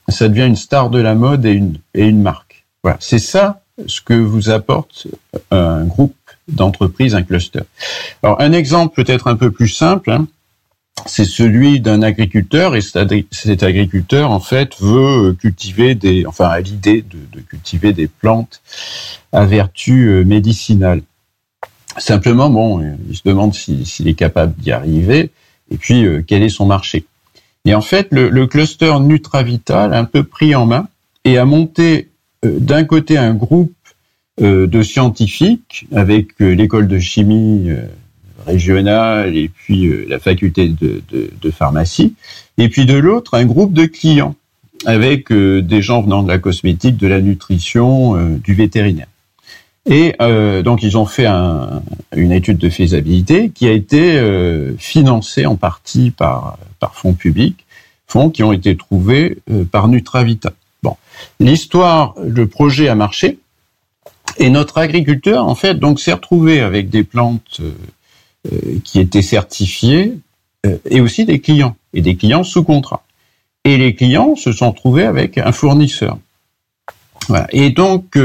ça 0.09 0.29
devient 0.29 0.45
une 0.45 0.55
star 0.55 0.89
de 0.89 0.99
la 0.99 1.15
mode 1.15 1.45
et 1.45 1.53
une, 1.53 1.77
et 1.93 2.05
une 2.05 2.21
marque. 2.21 2.65
Voilà, 2.83 2.97
c'est 2.99 3.19
ça 3.19 3.61
ce 3.87 4.01
que 4.01 4.13
vous 4.13 4.49
apporte 4.49 5.07
un 5.51 5.85
groupe 5.85 6.15
d'entreprises, 6.47 7.15
un 7.15 7.23
cluster. 7.23 7.61
Alors 8.21 8.41
un 8.41 8.51
exemple 8.51 9.01
peut-être 9.01 9.27
un 9.27 9.35
peu 9.35 9.51
plus 9.51 9.69
simple, 9.69 10.11
hein, 10.11 10.27
c'est 11.05 11.25
celui 11.25 11.79
d'un 11.79 12.01
agriculteur 12.01 12.75
et 12.75 12.81
cet 12.81 13.63
agriculteur 13.63 14.31
en 14.31 14.39
fait 14.39 14.79
veut 14.79 15.33
cultiver 15.33 15.95
des, 15.95 16.25
enfin 16.25 16.47
a 16.47 16.59
l'idée 16.59 17.01
de, 17.01 17.17
de, 17.31 17.39
cultiver 17.41 17.93
des 17.93 18.07
plantes 18.07 18.61
à 19.31 19.45
vertu 19.45 20.07
euh, 20.07 20.23
médicinale. 20.23 21.01
Simplement, 21.97 22.49
bon, 22.49 22.97
il 23.09 23.15
se 23.15 23.21
demande 23.25 23.53
s'il 23.53 24.07
est 24.07 24.13
capable 24.13 24.55
d'y 24.55 24.71
arriver 24.71 25.31
et 25.71 25.77
puis 25.77 26.05
euh, 26.05 26.23
quel 26.25 26.43
est 26.43 26.49
son 26.49 26.65
marché? 26.65 27.05
Et 27.65 27.73
en 27.73 27.81
fait, 27.81 28.09
le, 28.11 28.45
cluster 28.45 28.93
Nutravital 28.99 29.93
a 29.93 29.99
un 29.99 30.03
peu 30.03 30.23
pris 30.23 30.53
en 30.53 30.65
main 30.65 30.87
et 31.23 31.37
a 31.37 31.45
monté 31.45 32.09
euh, 32.43 32.59
d'un 32.59 32.83
côté 32.83 33.17
un 33.17 33.33
groupe 33.33 33.73
euh, 34.41 34.67
de 34.67 34.81
scientifiques 34.81 35.87
avec 35.93 36.41
euh, 36.41 36.53
l'école 36.53 36.87
de 36.87 36.99
chimie 36.99 37.69
régionale 38.45 39.37
et 39.37 39.47
puis 39.47 39.89
la 40.07 40.19
faculté 40.19 40.67
de, 40.67 41.51
pharmacie, 41.51 42.13
et 42.57 42.67
puis 42.67 42.85
de 42.85 42.95
l'autre 42.95 43.35
un 43.35 43.45
groupe 43.45 43.71
de 43.71 43.85
clients 43.85 44.35
avec 44.85 45.31
des 45.31 45.81
gens 45.81 46.01
venant 46.01 46.23
de 46.23 46.27
la 46.27 46.39
cosmétique, 46.39 46.97
de 46.97 47.07
la 47.07 47.21
nutrition, 47.21 48.17
du 48.43 48.53
vétérinaire. 48.53 49.07
Et 49.85 50.15
euh, 50.21 50.61
donc 50.61 50.81
ils 50.81 50.97
ont 50.97 51.05
fait 51.05 51.25
un, 51.25 51.81
une 52.15 52.31
étude 52.31 52.57
de 52.57 52.69
faisabilité 52.69 53.49
qui 53.49 53.67
a 53.67 53.71
été 53.71 54.17
euh, 54.17 54.75
financée 54.77 55.45
en 55.45 55.55
partie 55.55 56.11
par, 56.11 56.57
par 56.79 56.95
fonds 56.95 57.13
publics, 57.13 57.65
fonds 58.07 58.29
qui 58.29 58.43
ont 58.43 58.53
été 58.53 58.77
trouvés 58.77 59.39
euh, 59.51 59.65
par 59.65 59.89
Nutravita. 59.89 60.53
Bon, 60.83 60.95
l'histoire, 61.39 62.15
le 62.23 62.47
projet 62.47 62.87
a 62.87 62.95
marché, 62.95 63.39
et 64.37 64.49
notre 64.49 64.77
agriculteur 64.77 65.45
en 65.45 65.55
fait 65.55 65.75
donc 65.75 65.99
s'est 65.99 66.13
retrouvé 66.13 66.61
avec 66.61 66.89
des 66.89 67.03
plantes 67.03 67.61
qui 68.83 68.99
étaient 68.99 69.21
certifiées 69.21 70.17
et 70.89 70.99
aussi 70.99 71.23
des 71.23 71.39
clients 71.39 71.77
et 71.93 72.01
des 72.01 72.17
clients 72.17 72.43
sous 72.43 72.63
contrat. 72.63 73.05
Et 73.63 73.77
les 73.77 73.95
clients 73.95 74.35
se 74.35 74.51
sont 74.51 74.71
retrouvés 74.71 75.05
avec 75.05 75.37
un 75.37 75.53
fournisseur. 75.53 76.17
Voilà. 77.29 77.47
Et 77.51 77.69
donc 77.69 78.17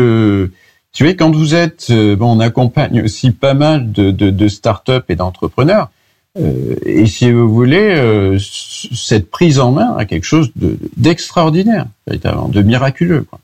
tu 0.95 1.05
vois, 1.05 1.15
quand 1.15 1.31
vous 1.31 1.55
êtes, 1.55 1.89
euh, 1.91 2.17
bon, 2.17 2.37
on 2.37 2.41
accompagne 2.41 3.03
aussi 3.03 3.31
pas 3.31 3.55
mal 3.55 3.93
de, 3.93 4.11
de, 4.11 4.31
de 4.31 4.49
start-up 4.49 5.05
et 5.11 5.17
d'entrepreneurs. 5.17 5.91
Euh, 6.39 6.77
et 6.85 7.07
si 7.07 7.31
vous 7.31 7.53
voulez, 7.53 7.95
euh, 7.97 8.39
cette 8.39 9.31
prise 9.31 9.59
en 9.59 9.73
main 9.73 9.97
a 9.97 10.05
quelque 10.05 10.25
chose 10.25 10.51
d'extraordinaire, 10.97 11.87
de 12.07 12.63
miraculeux. 12.63 13.23
Quoi. 13.23 13.41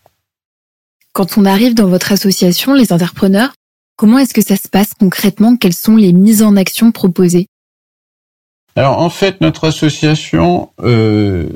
Quand 1.13 1.39
on 1.39 1.45
arrive 1.45 1.75
dans 1.75 1.89
votre 1.89 2.13
association, 2.13 2.75
les 2.75 2.93
entrepreneurs, 2.93 3.55
comment 3.97 4.19
est-ce 4.19 4.35
que 4.35 4.43
ça 4.43 4.57
se 4.57 4.69
passe 4.69 4.95
concrètement? 4.99 5.57
Quelles 5.57 5.75
sont 5.75 5.97
les 5.97 6.13
mises 6.13 6.43
en 6.43 6.57
action 6.57 6.93
proposées? 6.93 7.47
Alors 8.77 8.99
en 8.99 9.11
fait, 9.11 9.41
notre 9.41 9.69
association, 9.69 10.71
euh, 10.83 11.49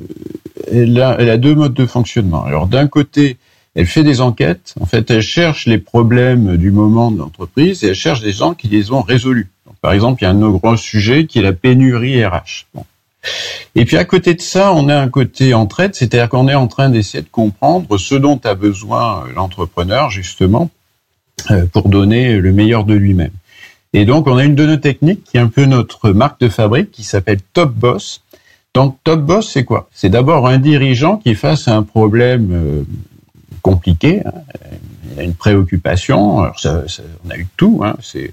elle, 0.71 1.01
a, 1.01 1.17
elle 1.19 1.31
a 1.31 1.37
deux 1.37 1.55
modes 1.55 1.75
de 1.75 1.87
fonctionnement. 1.87 2.45
Alors 2.45 2.69
d'un 2.69 2.87
côté, 2.87 3.37
elle 3.75 3.87
fait 3.87 4.05
des 4.05 4.21
enquêtes. 4.21 4.75
En 4.81 4.87
fait, 4.87 5.11
elle 5.11 5.23
cherche 5.23 5.67
les 5.67 5.79
problèmes 5.79 6.57
du 6.57 6.71
moment 6.71 7.11
de 7.11 7.19
l'entreprise 7.19 7.85
et 7.85 7.89
elle 7.89 7.95
cherche 7.95 8.21
des 8.21 8.33
gens 8.33 8.55
qui 8.55 8.69
les 8.69 8.93
ont 8.93 9.03
résolus. 9.03 9.51
par 9.81 9.93
exemple, 9.93 10.23
il 10.23 10.25
y 10.25 10.29
a 10.29 10.31
un 10.31 10.51
gros 10.51 10.77
sujet 10.77 11.27
qui 11.27 11.39
est 11.39 11.43
la 11.43 11.53
pénurie 11.53 12.25
RH. 12.25 12.67
Et 13.75 13.85
puis 13.85 13.97
à 13.97 14.05
côté 14.05 14.35
de 14.35 14.41
ça, 14.41 14.73
on 14.73 14.89
a 14.89 14.97
un 14.97 15.09
côté 15.09 15.55
entraide, 15.55 15.95
c'est-à-dire 15.95 16.29
qu'on 16.29 16.49
est 16.49 16.55
en 16.55 16.67
train 16.67 16.89
d'essayer 16.89 17.23
de 17.23 17.29
comprendre 17.29 17.99
ce 17.99 18.15
dont 18.15 18.41
a 18.45 18.55
besoin 18.55 19.25
euh, 19.25 19.33
l'entrepreneur 19.35 20.11
justement 20.11 20.71
euh, 21.51 21.67
pour 21.67 21.89
donner 21.89 22.39
le 22.39 22.53
meilleur 22.53 22.85
de 22.85 22.95
lui-même. 22.95 23.33
Et 23.93 24.05
donc 24.05 24.27
on 24.27 24.37
a 24.37 24.45
une 24.45 24.55
de 24.55 24.67
nos 24.67 24.77
techniques 24.77 25.25
qui 25.25 25.37
est 25.37 25.41
un 25.41 25.49
peu 25.49 25.65
notre 25.65 26.11
marque 26.11 26.41
de 26.41 26.49
fabrique 26.49 26.91
qui 26.91 27.05
s'appelle 27.05 27.41
Top 27.53 27.73
Boss. 27.73 28.23
Donc 28.75 28.99
Top 29.05 29.21
Boss, 29.21 29.51
c'est 29.51 29.65
quoi? 29.65 29.89
C'est 29.93 30.11
d'abord 30.11 30.47
un 30.47 30.59
dirigeant 30.59 31.17
qui 31.17 31.35
face 31.35 31.69
à 31.69 31.77
un 31.77 31.83
problème 31.83 32.51
euh, 32.53 32.83
compliqué. 33.61 34.23
Hein. 34.25 34.33
Il 35.13 35.21
a 35.21 35.23
une 35.23 35.35
préoccupation. 35.35 36.41
Alors 36.41 36.61
ça, 36.61 36.83
on 37.27 37.31
a 37.31 37.37
eu 37.37 37.47
tout. 37.57 37.81
Hein. 37.85 37.97
C'est 38.01 38.33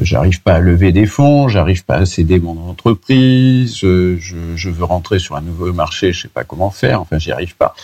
j'arrive 0.00 0.42
pas 0.42 0.54
à 0.54 0.58
lever 0.58 0.92
des 0.92 1.06
fonds, 1.06 1.48
j'arrive 1.48 1.84
pas 1.84 1.96
à 1.96 2.06
céder 2.06 2.40
mon 2.40 2.68
entreprise, 2.68 3.76
je, 3.76 4.16
je, 4.18 4.68
veux 4.68 4.84
rentrer 4.84 5.18
sur 5.20 5.36
un 5.36 5.40
nouveau 5.40 5.72
marché, 5.72 6.12
je 6.12 6.22
sais 6.22 6.28
pas 6.28 6.42
comment 6.42 6.70
faire, 6.70 7.00
enfin 7.00 7.18
j'y 7.18 7.30
arrive 7.30 7.54
pas. 7.54 7.74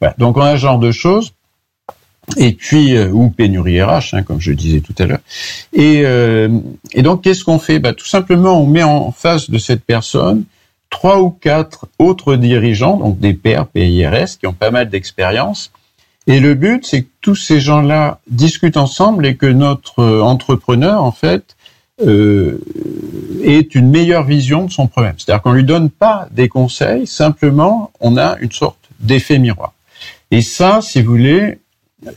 Voilà. 0.00 0.14
Donc 0.18 0.36
on 0.36 0.40
a 0.40 0.52
ce 0.52 0.62
genre 0.62 0.78
de 0.78 0.90
choses. 0.90 1.32
Et 2.36 2.52
puis 2.52 2.96
euh, 2.96 3.10
ou 3.10 3.30
pénurie 3.30 3.82
RH, 3.82 4.14
hein, 4.14 4.22
comme 4.22 4.40
je 4.40 4.52
disais 4.52 4.80
tout 4.80 4.94
à 4.98 5.06
l'heure. 5.06 5.20
Et, 5.72 6.02
euh, 6.04 6.48
et 6.92 7.02
donc 7.02 7.22
qu'est-ce 7.22 7.44
qu'on 7.44 7.58
fait? 7.58 7.78
Bah, 7.78 7.92
Tout 7.92 8.06
simplement, 8.06 8.60
on 8.60 8.66
met 8.66 8.82
en 8.82 9.10
face 9.10 9.50
de 9.50 9.58
cette 9.58 9.84
personne 9.84 10.44
trois 10.90 11.20
ou 11.20 11.30
quatre 11.30 11.86
autres 11.98 12.34
dirigeants, 12.34 12.96
donc 12.96 13.18
des 13.18 13.32
pairs 13.32 13.66
PIRS, 13.68 14.38
qui 14.38 14.46
ont 14.46 14.52
pas 14.52 14.70
mal 14.70 14.90
d'expérience. 14.90 15.70
Et 16.30 16.38
le 16.38 16.54
but, 16.54 16.86
c'est 16.86 17.02
que 17.02 17.08
tous 17.20 17.34
ces 17.34 17.58
gens-là 17.58 18.20
discutent 18.30 18.76
ensemble 18.76 19.26
et 19.26 19.34
que 19.34 19.46
notre 19.46 20.20
entrepreneur, 20.20 21.02
en 21.02 21.10
fait, 21.10 21.56
euh, 22.06 22.58
ait 23.42 23.58
une 23.58 23.90
meilleure 23.90 24.22
vision 24.22 24.64
de 24.64 24.70
son 24.70 24.86
problème. 24.86 25.14
C'est-à-dire 25.18 25.42
qu'on 25.42 25.52
lui 25.52 25.64
donne 25.64 25.90
pas 25.90 26.28
des 26.30 26.48
conseils, 26.48 27.08
simplement, 27.08 27.90
on 27.98 28.16
a 28.16 28.38
une 28.38 28.52
sorte 28.52 28.78
d'effet 29.00 29.40
miroir. 29.40 29.72
Et 30.30 30.40
ça, 30.40 30.80
si 30.82 31.02
vous 31.02 31.10
voulez, 31.10 31.58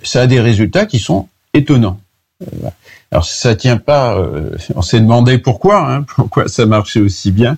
ça 0.03 0.22
a 0.22 0.27
des 0.27 0.39
résultats 0.39 0.86
qui 0.86 1.00
sont 1.00 1.27
étonnants. 1.55 2.00
Euh, 2.43 2.70
alors 3.12 3.25
ça 3.25 3.55
tient 3.55 3.77
pas. 3.77 4.15
Euh, 4.15 4.55
on 4.75 4.84
s'est 4.84 5.00
demandé 5.00 5.39
pourquoi, 5.39 5.91
hein, 5.91 6.03
pourquoi 6.03 6.48
ça 6.48 6.67
marchait 6.67 7.00
aussi 7.00 7.32
bien. 7.32 7.58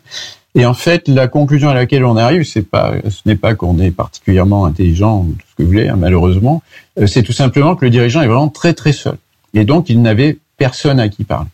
Et 0.57 0.65
en 0.65 0.73
fait, 0.73 1.09
la 1.09 1.27
conclusion 1.27 1.69
à 1.69 1.73
laquelle 1.73 2.05
on 2.05 2.15
arrive, 2.15 2.43
c'est 2.43 2.61
pas, 2.61 2.93
ce 3.09 3.21
n'est 3.25 3.35
pas 3.35 3.55
qu'on 3.55 3.77
est 3.77 3.91
particulièrement 3.91 4.65
intelligent 4.65 5.19
ou 5.19 5.33
tout 5.33 5.45
ce 5.49 5.55
que 5.55 5.63
vous 5.63 5.67
voulez, 5.67 5.89
hein, 5.89 5.97
malheureusement. 5.97 6.63
Euh, 6.97 7.07
c'est 7.07 7.23
tout 7.23 7.33
simplement 7.33 7.75
que 7.75 7.83
le 7.83 7.91
dirigeant 7.91 8.21
est 8.21 8.27
vraiment 8.27 8.47
très 8.47 8.73
très 8.73 8.93
seul. 8.93 9.17
Et 9.53 9.65
donc, 9.65 9.89
il 9.89 10.01
n'avait 10.01 10.37
personne 10.57 11.01
à 11.01 11.09
qui 11.09 11.25
parler. 11.25 11.49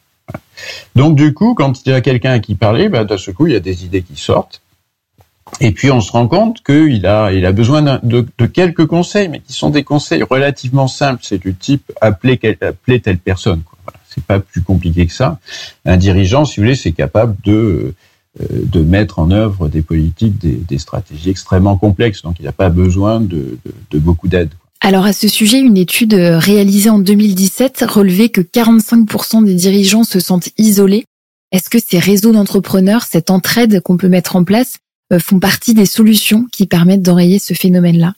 Donc, 0.95 1.15
du 1.15 1.33
coup, 1.33 1.55
quand 1.55 1.83
il 1.83 1.89
y 1.89 1.93
a 1.93 2.01
quelqu'un 2.01 2.33
à 2.33 2.39
qui 2.39 2.53
parler, 2.53 2.89
bah, 2.89 3.03
d'un 3.03 3.17
ce 3.17 3.31
coup, 3.31 3.47
il 3.47 3.53
y 3.53 3.55
a 3.55 3.59
des 3.59 3.85
idées 3.85 4.03
qui 4.03 4.15
sortent. 4.15 4.61
Et 5.59 5.71
puis, 5.71 5.89
on 5.89 5.99
se 5.99 6.11
rend 6.11 6.27
compte 6.27 6.63
qu'il 6.63 7.05
a, 7.07 7.33
il 7.33 7.45
a 7.47 7.51
besoin 7.51 7.99
de, 8.03 8.45
quelques 8.45 8.85
conseils, 8.85 9.29
mais 9.29 9.39
qui 9.39 9.53
sont 9.53 9.71
des 9.71 9.83
conseils 9.83 10.21
relativement 10.21 10.87
simples. 10.87 11.21
C'est 11.23 11.39
du 11.39 11.55
type 11.55 11.91
appeler, 12.01 12.39
appeler 12.61 13.01
telle 13.01 13.17
personne. 13.17 13.63
C'est 14.07 14.23
pas 14.23 14.39
plus 14.39 14.61
compliqué 14.61 15.07
que 15.07 15.13
ça. 15.13 15.39
Un 15.85 15.97
dirigeant, 15.97 16.45
si 16.45 16.59
vous 16.59 16.65
voulez, 16.65 16.75
c'est 16.75 16.91
capable 16.91 17.35
de 17.43 17.95
de 18.39 18.81
mettre 18.81 19.19
en 19.19 19.29
œuvre 19.31 19.67
des 19.67 19.81
politiques, 19.81 20.37
des, 20.39 20.77
stratégies 20.77 21.29
extrêmement 21.29 21.77
complexes. 21.77 22.21
Donc, 22.21 22.37
il 22.39 22.45
n'a 22.45 22.53
pas 22.53 22.69
besoin 22.69 23.19
de, 23.19 23.57
beaucoup 23.93 24.29
d'aide. 24.29 24.49
Alors 24.79 25.05
à 25.05 25.13
ce 25.13 25.27
sujet, 25.27 25.59
une 25.59 25.77
étude 25.77 26.15
euh, 26.15 26.39
réalisée 26.39 26.89
en 26.89 26.97
2017 26.97 27.85
relevait 27.87 28.29
que 28.29 28.41
45% 28.41 29.45
des 29.45 29.53
dirigeants 29.53 30.03
se 30.03 30.19
sentent 30.19 30.49
isolés. 30.57 31.05
Est-ce 31.51 31.69
que 31.69 31.77
ces 31.77 31.99
réseaux 31.99 32.31
d'entrepreneurs, 32.31 33.03
cette 33.03 33.29
entraide 33.29 33.81
qu'on 33.81 33.97
peut 33.97 34.07
mettre 34.07 34.35
en 34.35 34.43
place, 34.43 34.77
euh, 35.13 35.19
font 35.19 35.39
partie 35.39 35.75
des 35.75 35.85
solutions 35.85 36.47
qui 36.51 36.65
permettent 36.65 37.03
d'enrayer 37.03 37.37
ce 37.37 37.53
phénomène-là? 37.53 38.15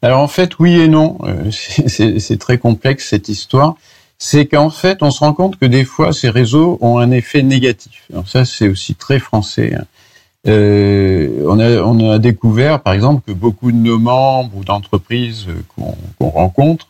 Alors 0.00 0.20
en 0.20 0.28
fait, 0.28 0.58
oui 0.58 0.80
et 0.80 0.88
non. 0.88 1.18
C'est 1.50 2.38
très 2.38 2.56
complexe 2.56 3.08
cette 3.10 3.28
histoire 3.28 3.76
c'est 4.22 4.46
qu'en 4.46 4.68
fait, 4.68 5.02
on 5.02 5.10
se 5.10 5.20
rend 5.20 5.32
compte 5.32 5.56
que 5.56 5.64
des 5.64 5.84
fois, 5.84 6.12
ces 6.12 6.28
réseaux 6.28 6.76
ont 6.82 6.98
un 6.98 7.10
effet 7.10 7.42
négatif. 7.42 8.04
Alors 8.12 8.28
ça, 8.28 8.44
c'est 8.44 8.68
aussi 8.68 8.94
très 8.94 9.18
français. 9.18 9.74
Hein. 9.74 9.84
Euh, 10.46 11.44
on, 11.46 11.58
a, 11.58 11.82
on 11.82 12.10
a 12.10 12.18
découvert, 12.18 12.82
par 12.82 12.92
exemple, 12.92 13.22
que 13.26 13.32
beaucoup 13.32 13.72
de 13.72 13.78
nos 13.78 13.98
membres 13.98 14.50
ou 14.54 14.62
d'entreprises 14.62 15.46
qu'on 16.18 16.28
rencontre 16.28 16.88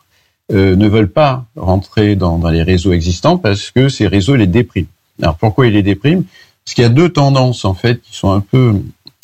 euh, 0.52 0.74
ne 0.74 0.88
veulent 0.88 1.10
pas 1.10 1.44
rentrer 1.54 2.16
dans, 2.16 2.36
dans, 2.36 2.50
les 2.50 2.64
réseaux 2.64 2.92
existants 2.92 3.38
parce 3.38 3.70
que 3.70 3.88
ces 3.88 4.08
réseaux 4.08 4.34
les 4.34 4.48
dépriment. 4.48 4.86
Alors 5.22 5.36
pourquoi 5.36 5.68
ils 5.68 5.72
les 5.72 5.84
dépriment? 5.84 6.24
Parce 6.64 6.74
qu'il 6.74 6.82
y 6.82 6.86
a 6.86 6.90
deux 6.90 7.10
tendances 7.10 7.64
en 7.64 7.74
fait 7.74 8.02
qui 8.02 8.16
sont 8.16 8.32
un 8.32 8.40
peu 8.40 8.74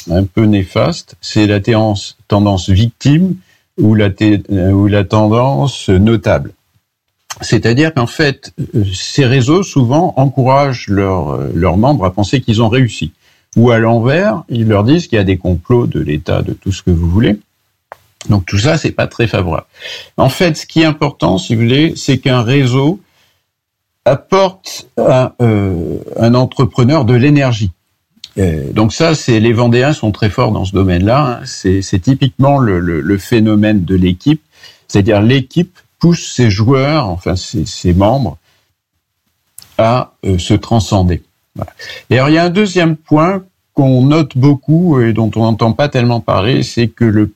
un 0.09 0.25
peu 0.25 0.45
néfastes. 0.45 1.17
C'est 1.21 1.49
la 1.49 1.59
tendance, 1.59 2.17
tendance 2.29 2.71
victime 2.71 3.35
ou 3.79 3.95
la, 3.95 4.11
ou 4.73 4.87
la 4.87 5.03
tendance 5.03 5.89
notable. 5.89 6.53
C'est-à-dire 7.43 7.93
qu'en 7.93 8.07
fait, 8.07 8.52
ces 8.95 9.26
réseaux 9.26 9.62
souvent 9.62 10.14
encouragent 10.16 10.88
leurs, 10.88 11.38
leurs 11.55 11.76
membres 11.76 12.05
à 12.05 12.12
penser 12.12 12.40
qu'ils 12.40 12.62
ont 12.62 12.69
réussi. 12.69 13.12
Ou 13.57 13.71
à 13.71 13.78
l'envers, 13.78 14.43
ils 14.49 14.66
leur 14.66 14.85
disent 14.85 15.07
qu'il 15.07 15.16
y 15.16 15.21
a 15.21 15.25
des 15.25 15.38
complots 15.38 15.87
de 15.87 16.00
l'État, 16.00 16.43
de 16.43 16.52
tout 16.52 16.73
ce 16.73 16.83
que 16.83 16.90
vous 16.90 17.09
voulez. 17.09 17.38
Donc 18.28 18.47
tout 18.47 18.59
ça, 18.59 18.78
c'est 18.78 18.90
pas 18.90 19.07
très 19.07 19.26
favorable. 19.26 19.66
En 20.16 20.28
fait, 20.28 20.57
ce 20.57 20.66
qui 20.66 20.81
est 20.83 20.85
important, 20.85 21.38
si 21.38 21.55
vous 21.55 21.62
voulez, 21.62 21.95
c'est 21.97 22.19
qu'un 22.19 22.43
réseau 22.43 23.00
apporte 24.05 24.88
à 24.97 25.35
euh, 25.43 25.99
un 26.19 26.35
entrepreneur 26.35 27.05
de 27.05 27.14
l'énergie. 27.14 27.71
Donc 28.37 28.92
ça, 28.92 29.14
c'est 29.14 29.40
les 29.40 29.55
Vendéens 29.55 29.94
sont 29.94 30.12
très 30.12 30.29
forts 30.29 30.53
dans 30.53 30.66
ce 30.66 30.72
domaine-là. 30.72 31.40
Hein. 31.40 31.46
C'est 31.46 31.99
typiquement 32.01 32.59
le, 32.59 32.81
le, 32.81 33.01
le 33.01 33.18
phénomène 33.18 33.85
de 33.87 33.94
l'équipe, 33.94 34.42
c'est-à-dire 34.88 35.22
l'équipe 35.22 35.79
pousse 35.98 36.32
ses 36.32 36.50
joueurs, 36.50 37.09
enfin 37.09 37.35
ses, 37.37 37.94
membres, 37.94 38.38
à 39.78 40.14
euh, 40.24 40.38
se 40.38 40.54
transcender. 40.54 41.22
Et 42.11 42.18
alors 42.18 42.28
il 42.28 42.35
y 42.35 42.38
a 42.38 42.44
un 42.44 42.50
deuxième 42.50 42.96
point 42.96 43.44
qu'on 43.72 44.02
note 44.02 44.37
beaucoup 44.37 45.00
et 45.00 45.12
dont 45.12 45.30
on 45.37 45.42
n'entend 45.42 45.72
pas 45.72 45.88
tellement 45.88 46.20
parler, 46.20 46.62
c'est 46.62 46.88
que 46.88 47.04
le 47.04 47.32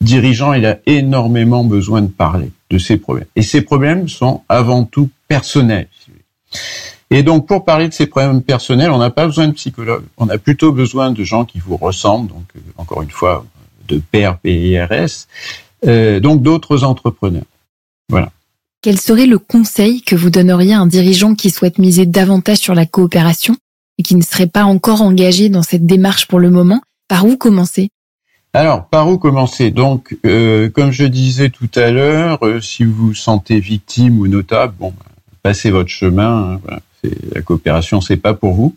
dirigeant, 0.00 0.52
il 0.52 0.66
a 0.66 0.78
énormément 0.86 1.64
besoin 1.64 2.02
de 2.02 2.08
parler 2.08 2.50
de 2.70 2.78
ses 2.78 2.96
problèmes. 2.96 3.26
Et 3.36 3.42
ces 3.42 3.60
problèmes 3.60 4.08
sont 4.08 4.42
avant 4.48 4.84
tout 4.84 5.10
personnels. 5.28 5.88
Et 7.10 7.22
donc, 7.22 7.46
pour 7.46 7.64
parler 7.64 7.88
de 7.88 7.92
ces 7.92 8.06
problèmes 8.06 8.42
personnels, 8.42 8.90
on 8.90 8.98
n'a 8.98 9.10
pas 9.10 9.26
besoin 9.26 9.48
de 9.48 9.52
psychologues. 9.52 10.04
On 10.16 10.28
a 10.28 10.38
plutôt 10.38 10.72
besoin 10.72 11.10
de 11.10 11.24
gens 11.24 11.44
qui 11.44 11.58
vous 11.58 11.76
ressemblent. 11.76 12.28
Donc, 12.28 12.44
euh, 12.56 12.60
encore 12.76 13.02
une 13.02 13.10
fois, 13.10 13.44
de 13.88 13.98
pairs 13.98 14.38
PIRS. 14.38 15.26
Euh, 15.86 16.20
donc, 16.20 16.42
d'autres 16.42 16.84
entrepreneurs. 16.84 17.42
Voilà. 18.10 18.30
Quel 18.82 18.98
serait 18.98 19.26
le 19.26 19.38
conseil 19.38 20.02
que 20.02 20.16
vous 20.16 20.30
donneriez 20.30 20.72
à 20.74 20.80
un 20.80 20.86
dirigeant 20.86 21.34
qui 21.34 21.50
souhaite 21.50 21.78
miser 21.78 22.06
davantage 22.06 22.58
sur 22.58 22.74
la 22.74 22.86
coopération 22.86 23.56
et 23.98 24.02
qui 24.02 24.16
ne 24.16 24.22
serait 24.22 24.46
pas 24.46 24.64
encore 24.64 25.02
engagé 25.02 25.50
dans 25.50 25.62
cette 25.62 25.84
démarche 25.84 26.26
pour 26.26 26.38
le 26.38 26.50
moment? 26.50 26.80
Par 27.06 27.26
où 27.26 27.36
commencer? 27.36 27.90
Alors, 28.52 28.86
par 28.86 29.08
où 29.08 29.18
commencer? 29.18 29.70
Donc, 29.70 30.16
euh, 30.24 30.70
comme 30.70 30.90
je 30.90 31.04
disais 31.04 31.50
tout 31.50 31.68
à 31.76 31.90
l'heure, 31.90 32.44
euh, 32.44 32.60
si 32.60 32.84
vous 32.84 33.08
vous 33.08 33.14
sentez 33.14 33.60
victime 33.60 34.18
ou 34.18 34.26
notable, 34.26 34.74
bon, 34.78 34.94
bah, 34.98 35.04
passez 35.42 35.70
votre 35.70 35.90
chemin. 35.90 36.58
Hein, 36.70 36.78
la 37.34 37.42
coopération, 37.42 38.00
c'est 38.00 38.16
pas 38.16 38.34
pour 38.34 38.54
vous. 38.54 38.74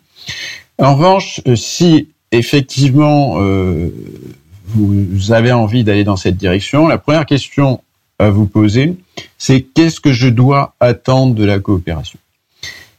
En 0.78 0.94
revanche, 0.94 1.40
euh, 1.48 1.56
si 1.56 2.08
effectivement 2.30 3.38
vous 4.66 5.32
avez 5.32 5.52
envie 5.52 5.84
d'aller 5.84 6.02
dans 6.02 6.16
cette 6.16 6.36
direction, 6.36 6.88
la 6.88 6.98
première 6.98 7.26
question 7.26 7.80
à 8.18 8.30
vous 8.30 8.46
poser, 8.46 8.96
c'est 9.38 9.62
qu'est-ce 9.62 10.00
que 10.00 10.12
je 10.12 10.28
dois 10.28 10.74
attendre 10.80 11.34
de 11.34 11.44
la 11.44 11.58
coopération? 11.58 12.18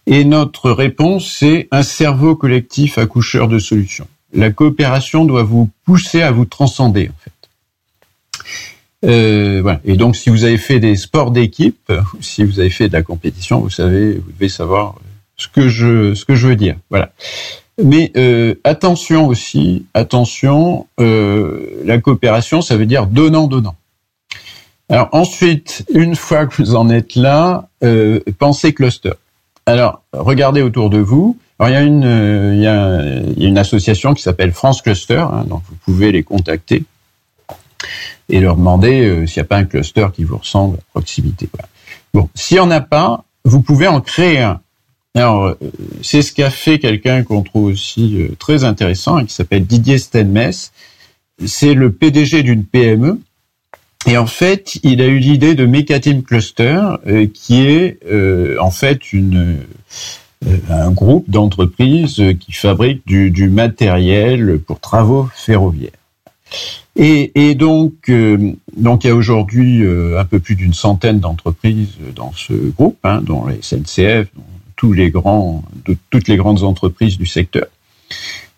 Et 0.08 0.24
notre 0.24 0.72
réponse, 0.72 1.32
c'est 1.32 1.68
un 1.72 1.84
cerveau 1.84 2.36
collectif 2.36 2.98
accoucheur 2.98 3.48
de 3.48 3.60
solutions. 3.60 4.08
La 4.34 4.52
coopération 4.52 5.26
doit 5.26 5.44
vous 5.44 5.70
pousser 5.86 6.22
à 6.22 6.32
vous 6.32 6.46
transcender, 6.46 7.10
en 7.10 7.18
fait. 7.24 7.32
Euh, 9.06 9.62
voilà. 9.62 9.82
Et 9.86 9.98
donc, 9.98 10.16
si 10.16 10.30
vous 10.30 10.44
avez 10.44 10.58
fait 10.58 10.80
des 10.80 10.96
sports 10.96 11.32
d'équipe, 11.32 11.92
si 12.22 12.44
vous 12.44 12.60
avez 12.60 12.70
fait 12.70 12.88
de 12.88 12.94
la 12.94 13.04
compétition, 13.04 13.60
vous 13.60 13.70
savez, 13.70 14.14
vous 14.14 14.32
devez 14.32 14.50
savoir 14.50 14.96
ce 15.38 15.48
que 15.48 15.68
je 15.68 16.14
ce 16.14 16.26
que 16.26 16.36
je 16.36 16.48
veux 16.48 16.56
dire. 16.56 16.76
Voilà. 16.90 17.12
Mais 17.84 18.12
euh, 18.16 18.56
attention 18.64 19.28
aussi, 19.28 19.86
attention, 19.94 20.88
euh, 21.00 21.82
la 21.84 21.98
coopération, 21.98 22.62
ça 22.62 22.78
veut 22.78 22.86
dire 22.86 23.06
donnant 23.08 23.48
donnant. 23.48 23.76
Alors 24.90 25.10
ensuite, 25.14 25.86
une 25.94 26.16
fois 26.16 26.46
que 26.46 26.56
vous 26.62 26.76
en 26.76 26.90
êtes 26.90 27.16
là, 27.16 27.68
euh, 27.84 28.20
pensez 28.38 28.74
cluster. 28.74 29.14
Alors 29.66 30.04
regardez 30.14 30.62
autour 30.62 30.90
de 30.90 31.00
vous. 31.00 31.38
Alors, 31.58 31.70
il 31.70 31.74
y 31.74 31.78
a 31.78 31.82
une, 31.84 33.56
euh, 33.56 33.56
association 33.62 34.14
qui 34.14 34.22
s'appelle 34.22 34.52
France 34.52 34.82
Cluster, 34.82 35.26
hein, 35.32 35.46
donc 35.48 35.62
vous 35.70 35.76
pouvez 35.86 36.12
les 36.12 36.24
contacter 36.24 36.84
et 38.28 38.40
leur 38.42 38.58
demander 38.58 39.06
euh, 39.06 39.26
s'il 39.26 39.42
n'y 39.42 39.46
a 39.46 39.48
pas 39.48 39.58
un 39.58 39.64
cluster 39.64 40.08
qui 40.14 40.26
vous 40.26 40.38
ressemble 40.38 40.78
à 40.78 40.82
proximité. 40.92 41.48
Voilà. 41.54 41.70
Bon, 42.14 42.30
s'il 42.36 42.58
n'y 42.58 42.62
en 42.62 42.72
a 42.72 42.82
pas, 42.82 43.24
vous 43.46 43.62
pouvez 43.62 43.88
en 43.88 44.02
créer 44.02 44.40
un. 44.40 44.60
Alors, 45.16 45.46
euh, 45.46 45.58
c'est 46.02 46.22
ce 46.22 46.34
qu'a 46.34 46.50
fait 46.50 46.78
quelqu'un 46.78 47.24
qu'on 47.24 47.42
trouve 47.42 47.66
aussi 47.66 48.28
très 48.38 48.66
intéressant, 48.66 49.20
et 49.20 49.26
qui 49.26 49.34
s'appelle 49.34 49.66
Didier 49.66 49.98
Stenmess. 49.98 50.74
C'est 51.46 51.74
le 51.74 51.92
PDG 51.94 52.44
d'une 52.44 52.66
PME 52.66 53.20
et 54.08 54.18
en 54.18 54.28
fait, 54.28 54.78
il 54.84 55.02
a 55.02 55.08
eu 55.08 55.18
l'idée 55.18 55.56
de 55.56 55.66
Mecatim 55.66 56.22
Cluster, 56.22 56.82
euh, 57.08 57.28
qui 57.34 57.62
est 57.66 57.98
euh, 58.06 58.58
en 58.60 58.70
fait 58.70 59.14
une, 59.14 59.58
euh, 60.46 60.58
un 60.70 60.92
groupe 60.92 61.30
d'entreprises 61.30 62.22
qui 62.40 62.52
fabriquent 62.52 63.06
du, 63.08 63.32
du, 63.32 63.50
matériel 63.50 64.60
pour 64.60 64.80
travaux 64.80 65.28
ferroviaires. 65.34 65.92
Et, 66.96 67.32
et 67.36 67.56
donc, 67.56 68.12
donc 68.78 69.04
il 69.04 69.08
y 69.08 69.10
a 69.10 69.16
aujourd'hui 69.16 69.84
un 69.84 70.24
peu 70.24 70.40
plus 70.40 70.56
d'une 70.56 70.74
centaine 70.74 71.20
d'entreprises 71.20 71.96
dans 72.16 72.32
ce 72.32 72.54
groupe, 72.54 72.98
hein, 73.04 73.22
dont 73.22 73.48
les 73.48 73.62
SNCF, 73.62 74.28
dont 74.34 74.44
tous 74.78 74.94
les 74.94 75.10
grands, 75.10 75.64
toutes 76.10 76.28
les 76.30 76.38
grandes 76.38 76.64
entreprises 76.64 77.18
du 77.18 77.26
secteur. 77.26 77.66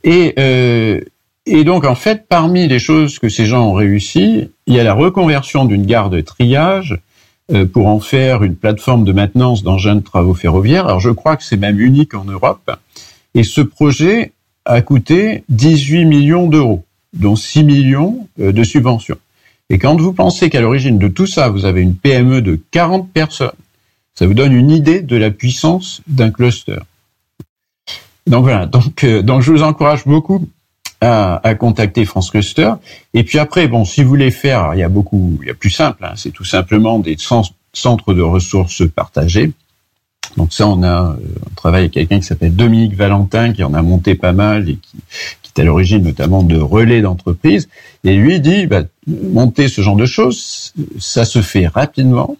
Et 0.04 0.36
et 1.50 1.64
donc, 1.64 1.86
en 1.86 1.96
fait, 1.96 2.28
parmi 2.28 2.68
les 2.68 2.78
choses 2.78 3.20
que 3.20 3.30
ces 3.30 3.46
gens 3.46 3.70
ont 3.70 3.74
réussi, 3.74 4.50
il 4.66 4.74
y 4.74 4.80
a 4.80 4.84
la 4.84 4.94
reconversion 4.94 5.64
d'une 5.64 5.86
gare 5.86 6.10
de 6.10 6.20
triage 6.20 7.00
euh, 7.54 7.66
pour 7.66 7.88
en 7.88 8.02
faire 8.02 8.44
une 8.44 8.56
plateforme 8.56 9.06
de 9.06 9.14
maintenance 9.14 9.64
d'engins 9.64 9.96
de 9.96 10.02
travaux 10.02 10.34
ferroviaires. 10.34 10.86
Alors, 10.86 11.00
je 11.00 11.10
crois 11.10 11.38
que 11.38 11.44
c'est 11.44 11.56
même 11.56 11.80
unique 11.80 12.14
en 12.14 12.26
Europe. 12.26 12.70
Et 13.34 13.44
ce 13.44 13.62
projet 13.62 14.34
a 14.66 14.82
coûté 14.82 15.46
18 15.48 16.04
millions 16.04 16.48
d'euros, 16.48 16.84
dont 17.14 17.38
6 17.38 17.64
millions 17.64 18.28
euh, 18.42 18.52
de 18.52 18.64
subventions. 18.64 19.18
Et 19.70 19.78
quand 19.80 19.96
vous 19.96 20.12
pensez 20.12 20.50
qu'à 20.50 20.60
l'origine 20.60 20.98
de 20.98 21.08
tout 21.08 21.28
ça, 21.28 21.48
vous 21.48 21.64
avez 21.64 21.82
une 21.82 21.96
PME 21.96 22.42
de 22.42 22.60
40 22.72 23.10
personnes, 23.10 23.52
ça 24.16 24.28
vous 24.28 24.34
donne 24.34 24.52
une 24.52 24.70
idée 24.70 25.02
de 25.02 25.16
la 25.16 25.32
puissance 25.32 26.02
d'un 26.08 26.32
cluster. 26.32 26.80
Donc 28.26 28.44
voilà, 28.44 28.66
donc, 28.66 29.06
euh, 29.06 29.22
donc 29.22 29.42
je 29.42 29.52
vous 29.52 29.64
encourage 29.64 30.06
beaucoup 30.06 30.46
à, 31.02 31.40
à, 31.48 31.56
contacter 31.56 32.06
France 32.06 32.32
Cluster. 32.32 32.74
Et 33.14 33.24
puis 33.24 33.40
après, 33.40 33.68
bon, 33.68 33.86
si 33.86 34.04
vous 34.04 34.10
voulez 34.10 34.32
faire, 34.32 34.72
il 34.74 34.80
y 34.80 34.84
a 34.84 34.90
beaucoup, 34.90 35.38
il 35.42 35.48
y 35.48 35.52
a 35.52 35.54
plus 35.54 35.70
simple, 35.70 36.06
hein, 36.06 36.14
c'est 36.16 36.32
tout 36.32 36.44
simplement 36.44 37.00
des 37.00 37.18
centres 37.74 38.14
de 38.14 38.22
ressources 38.22 38.84
partagés. 38.90 39.52
Donc 40.36 40.54
ça, 40.54 40.68
on 40.68 40.84
a, 40.84 41.12
euh, 41.12 41.16
on 41.50 41.56
travaille 41.56 41.82
avec 41.82 41.94
quelqu'un 41.94 42.20
qui 42.20 42.26
s'appelle 42.26 42.56
Dominique 42.56 42.96
Valentin, 42.96 43.54
qui 43.54 43.64
en 43.64 43.74
a 43.74 43.82
monté 43.82 44.16
pas 44.16 44.34
mal 44.34 44.70
et 44.70 44.76
qui, 44.76 44.98
qui 45.42 45.52
est 45.56 45.62
à 45.62 45.64
l'origine 45.64 46.04
notamment 46.04 46.44
de 46.44 46.58
relais 46.58 47.02
d'entreprise. 47.02 47.70
Et 48.04 48.16
lui 48.16 48.40
dit, 48.40 48.68
bah, 48.68 48.84
monter 49.08 49.68
ce 49.68 49.82
genre 49.82 49.96
de 49.96 50.06
choses, 50.06 50.74
ça 51.00 51.26
se 51.26 51.42
fait 51.42 51.68
rapidement. 51.68 52.38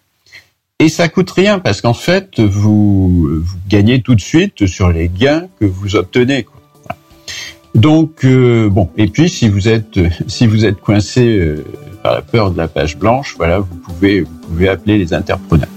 Et 0.80 0.90
ça 0.90 1.10
coûte 1.10 1.32
rien 1.32 1.58
parce 1.58 1.82
qu'en 1.82 1.96
fait, 1.96 2.40
vous, 2.40 3.42
vous 3.42 3.58
gagnez 3.68 4.02
tout 4.02 4.14
de 4.14 4.22
suite 4.22 4.68
sur 4.68 4.90
les 4.90 5.10
gains 5.10 5.48
que 5.60 5.66
vous 5.66 5.96
obtenez. 5.96 6.44
Quoi. 6.44 6.57
Donc 7.78 8.26
euh, 8.26 8.70
bon, 8.70 8.90
et 8.98 9.06
puis 9.06 9.30
si 9.30 9.48
vous 9.48 9.68
êtes 9.68 10.00
si 10.28 10.48
vous 10.48 10.66
êtes 10.66 10.82
coincé 10.82 11.38
euh, 11.38 11.64
par 12.02 12.16
la 12.16 12.22
peur 12.24 12.50
de 12.50 12.58
la 12.58 12.68
page 12.68 12.98
blanche, 12.98 13.36
voilà, 13.38 13.60
vous 13.60 13.76
pouvez 13.76 14.22
vous 14.22 14.36
pouvez 14.48 14.68
appeler 14.68 14.98
les 14.98 15.14
interpreneurs. 15.14 15.70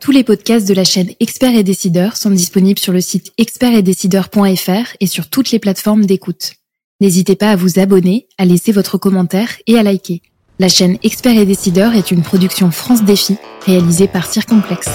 Tous 0.00 0.12
les 0.12 0.22
podcasts 0.22 0.68
de 0.68 0.74
la 0.74 0.84
chaîne 0.84 1.12
Experts 1.18 1.56
et 1.56 1.64
Décideurs 1.64 2.18
sont 2.18 2.30
disponibles 2.30 2.78
sur 2.78 2.92
le 2.92 3.00
site 3.00 3.32
expertsetdecideurs.fr 3.38 4.96
et 5.00 5.06
sur 5.06 5.30
toutes 5.30 5.50
les 5.50 5.58
plateformes 5.58 6.04
d'écoute. 6.04 6.52
N'hésitez 7.00 7.36
pas 7.36 7.50
à 7.52 7.56
vous 7.56 7.78
abonner, 7.78 8.28
à 8.36 8.44
laisser 8.44 8.70
votre 8.70 8.98
commentaire 8.98 9.48
et 9.66 9.78
à 9.78 9.82
liker. 9.82 10.20
La 10.58 10.70
chaîne 10.70 10.96
Experts 11.02 11.38
et 11.38 11.44
Décideurs 11.44 11.94
est 11.94 12.10
une 12.10 12.22
production 12.22 12.70
France 12.70 13.04
Défi 13.04 13.36
réalisée 13.66 14.08
par 14.08 14.24
Circomplexe. 14.24 14.88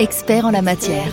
Expert 0.00 0.46
en 0.46 0.50
la 0.50 0.62
matière. 0.62 1.12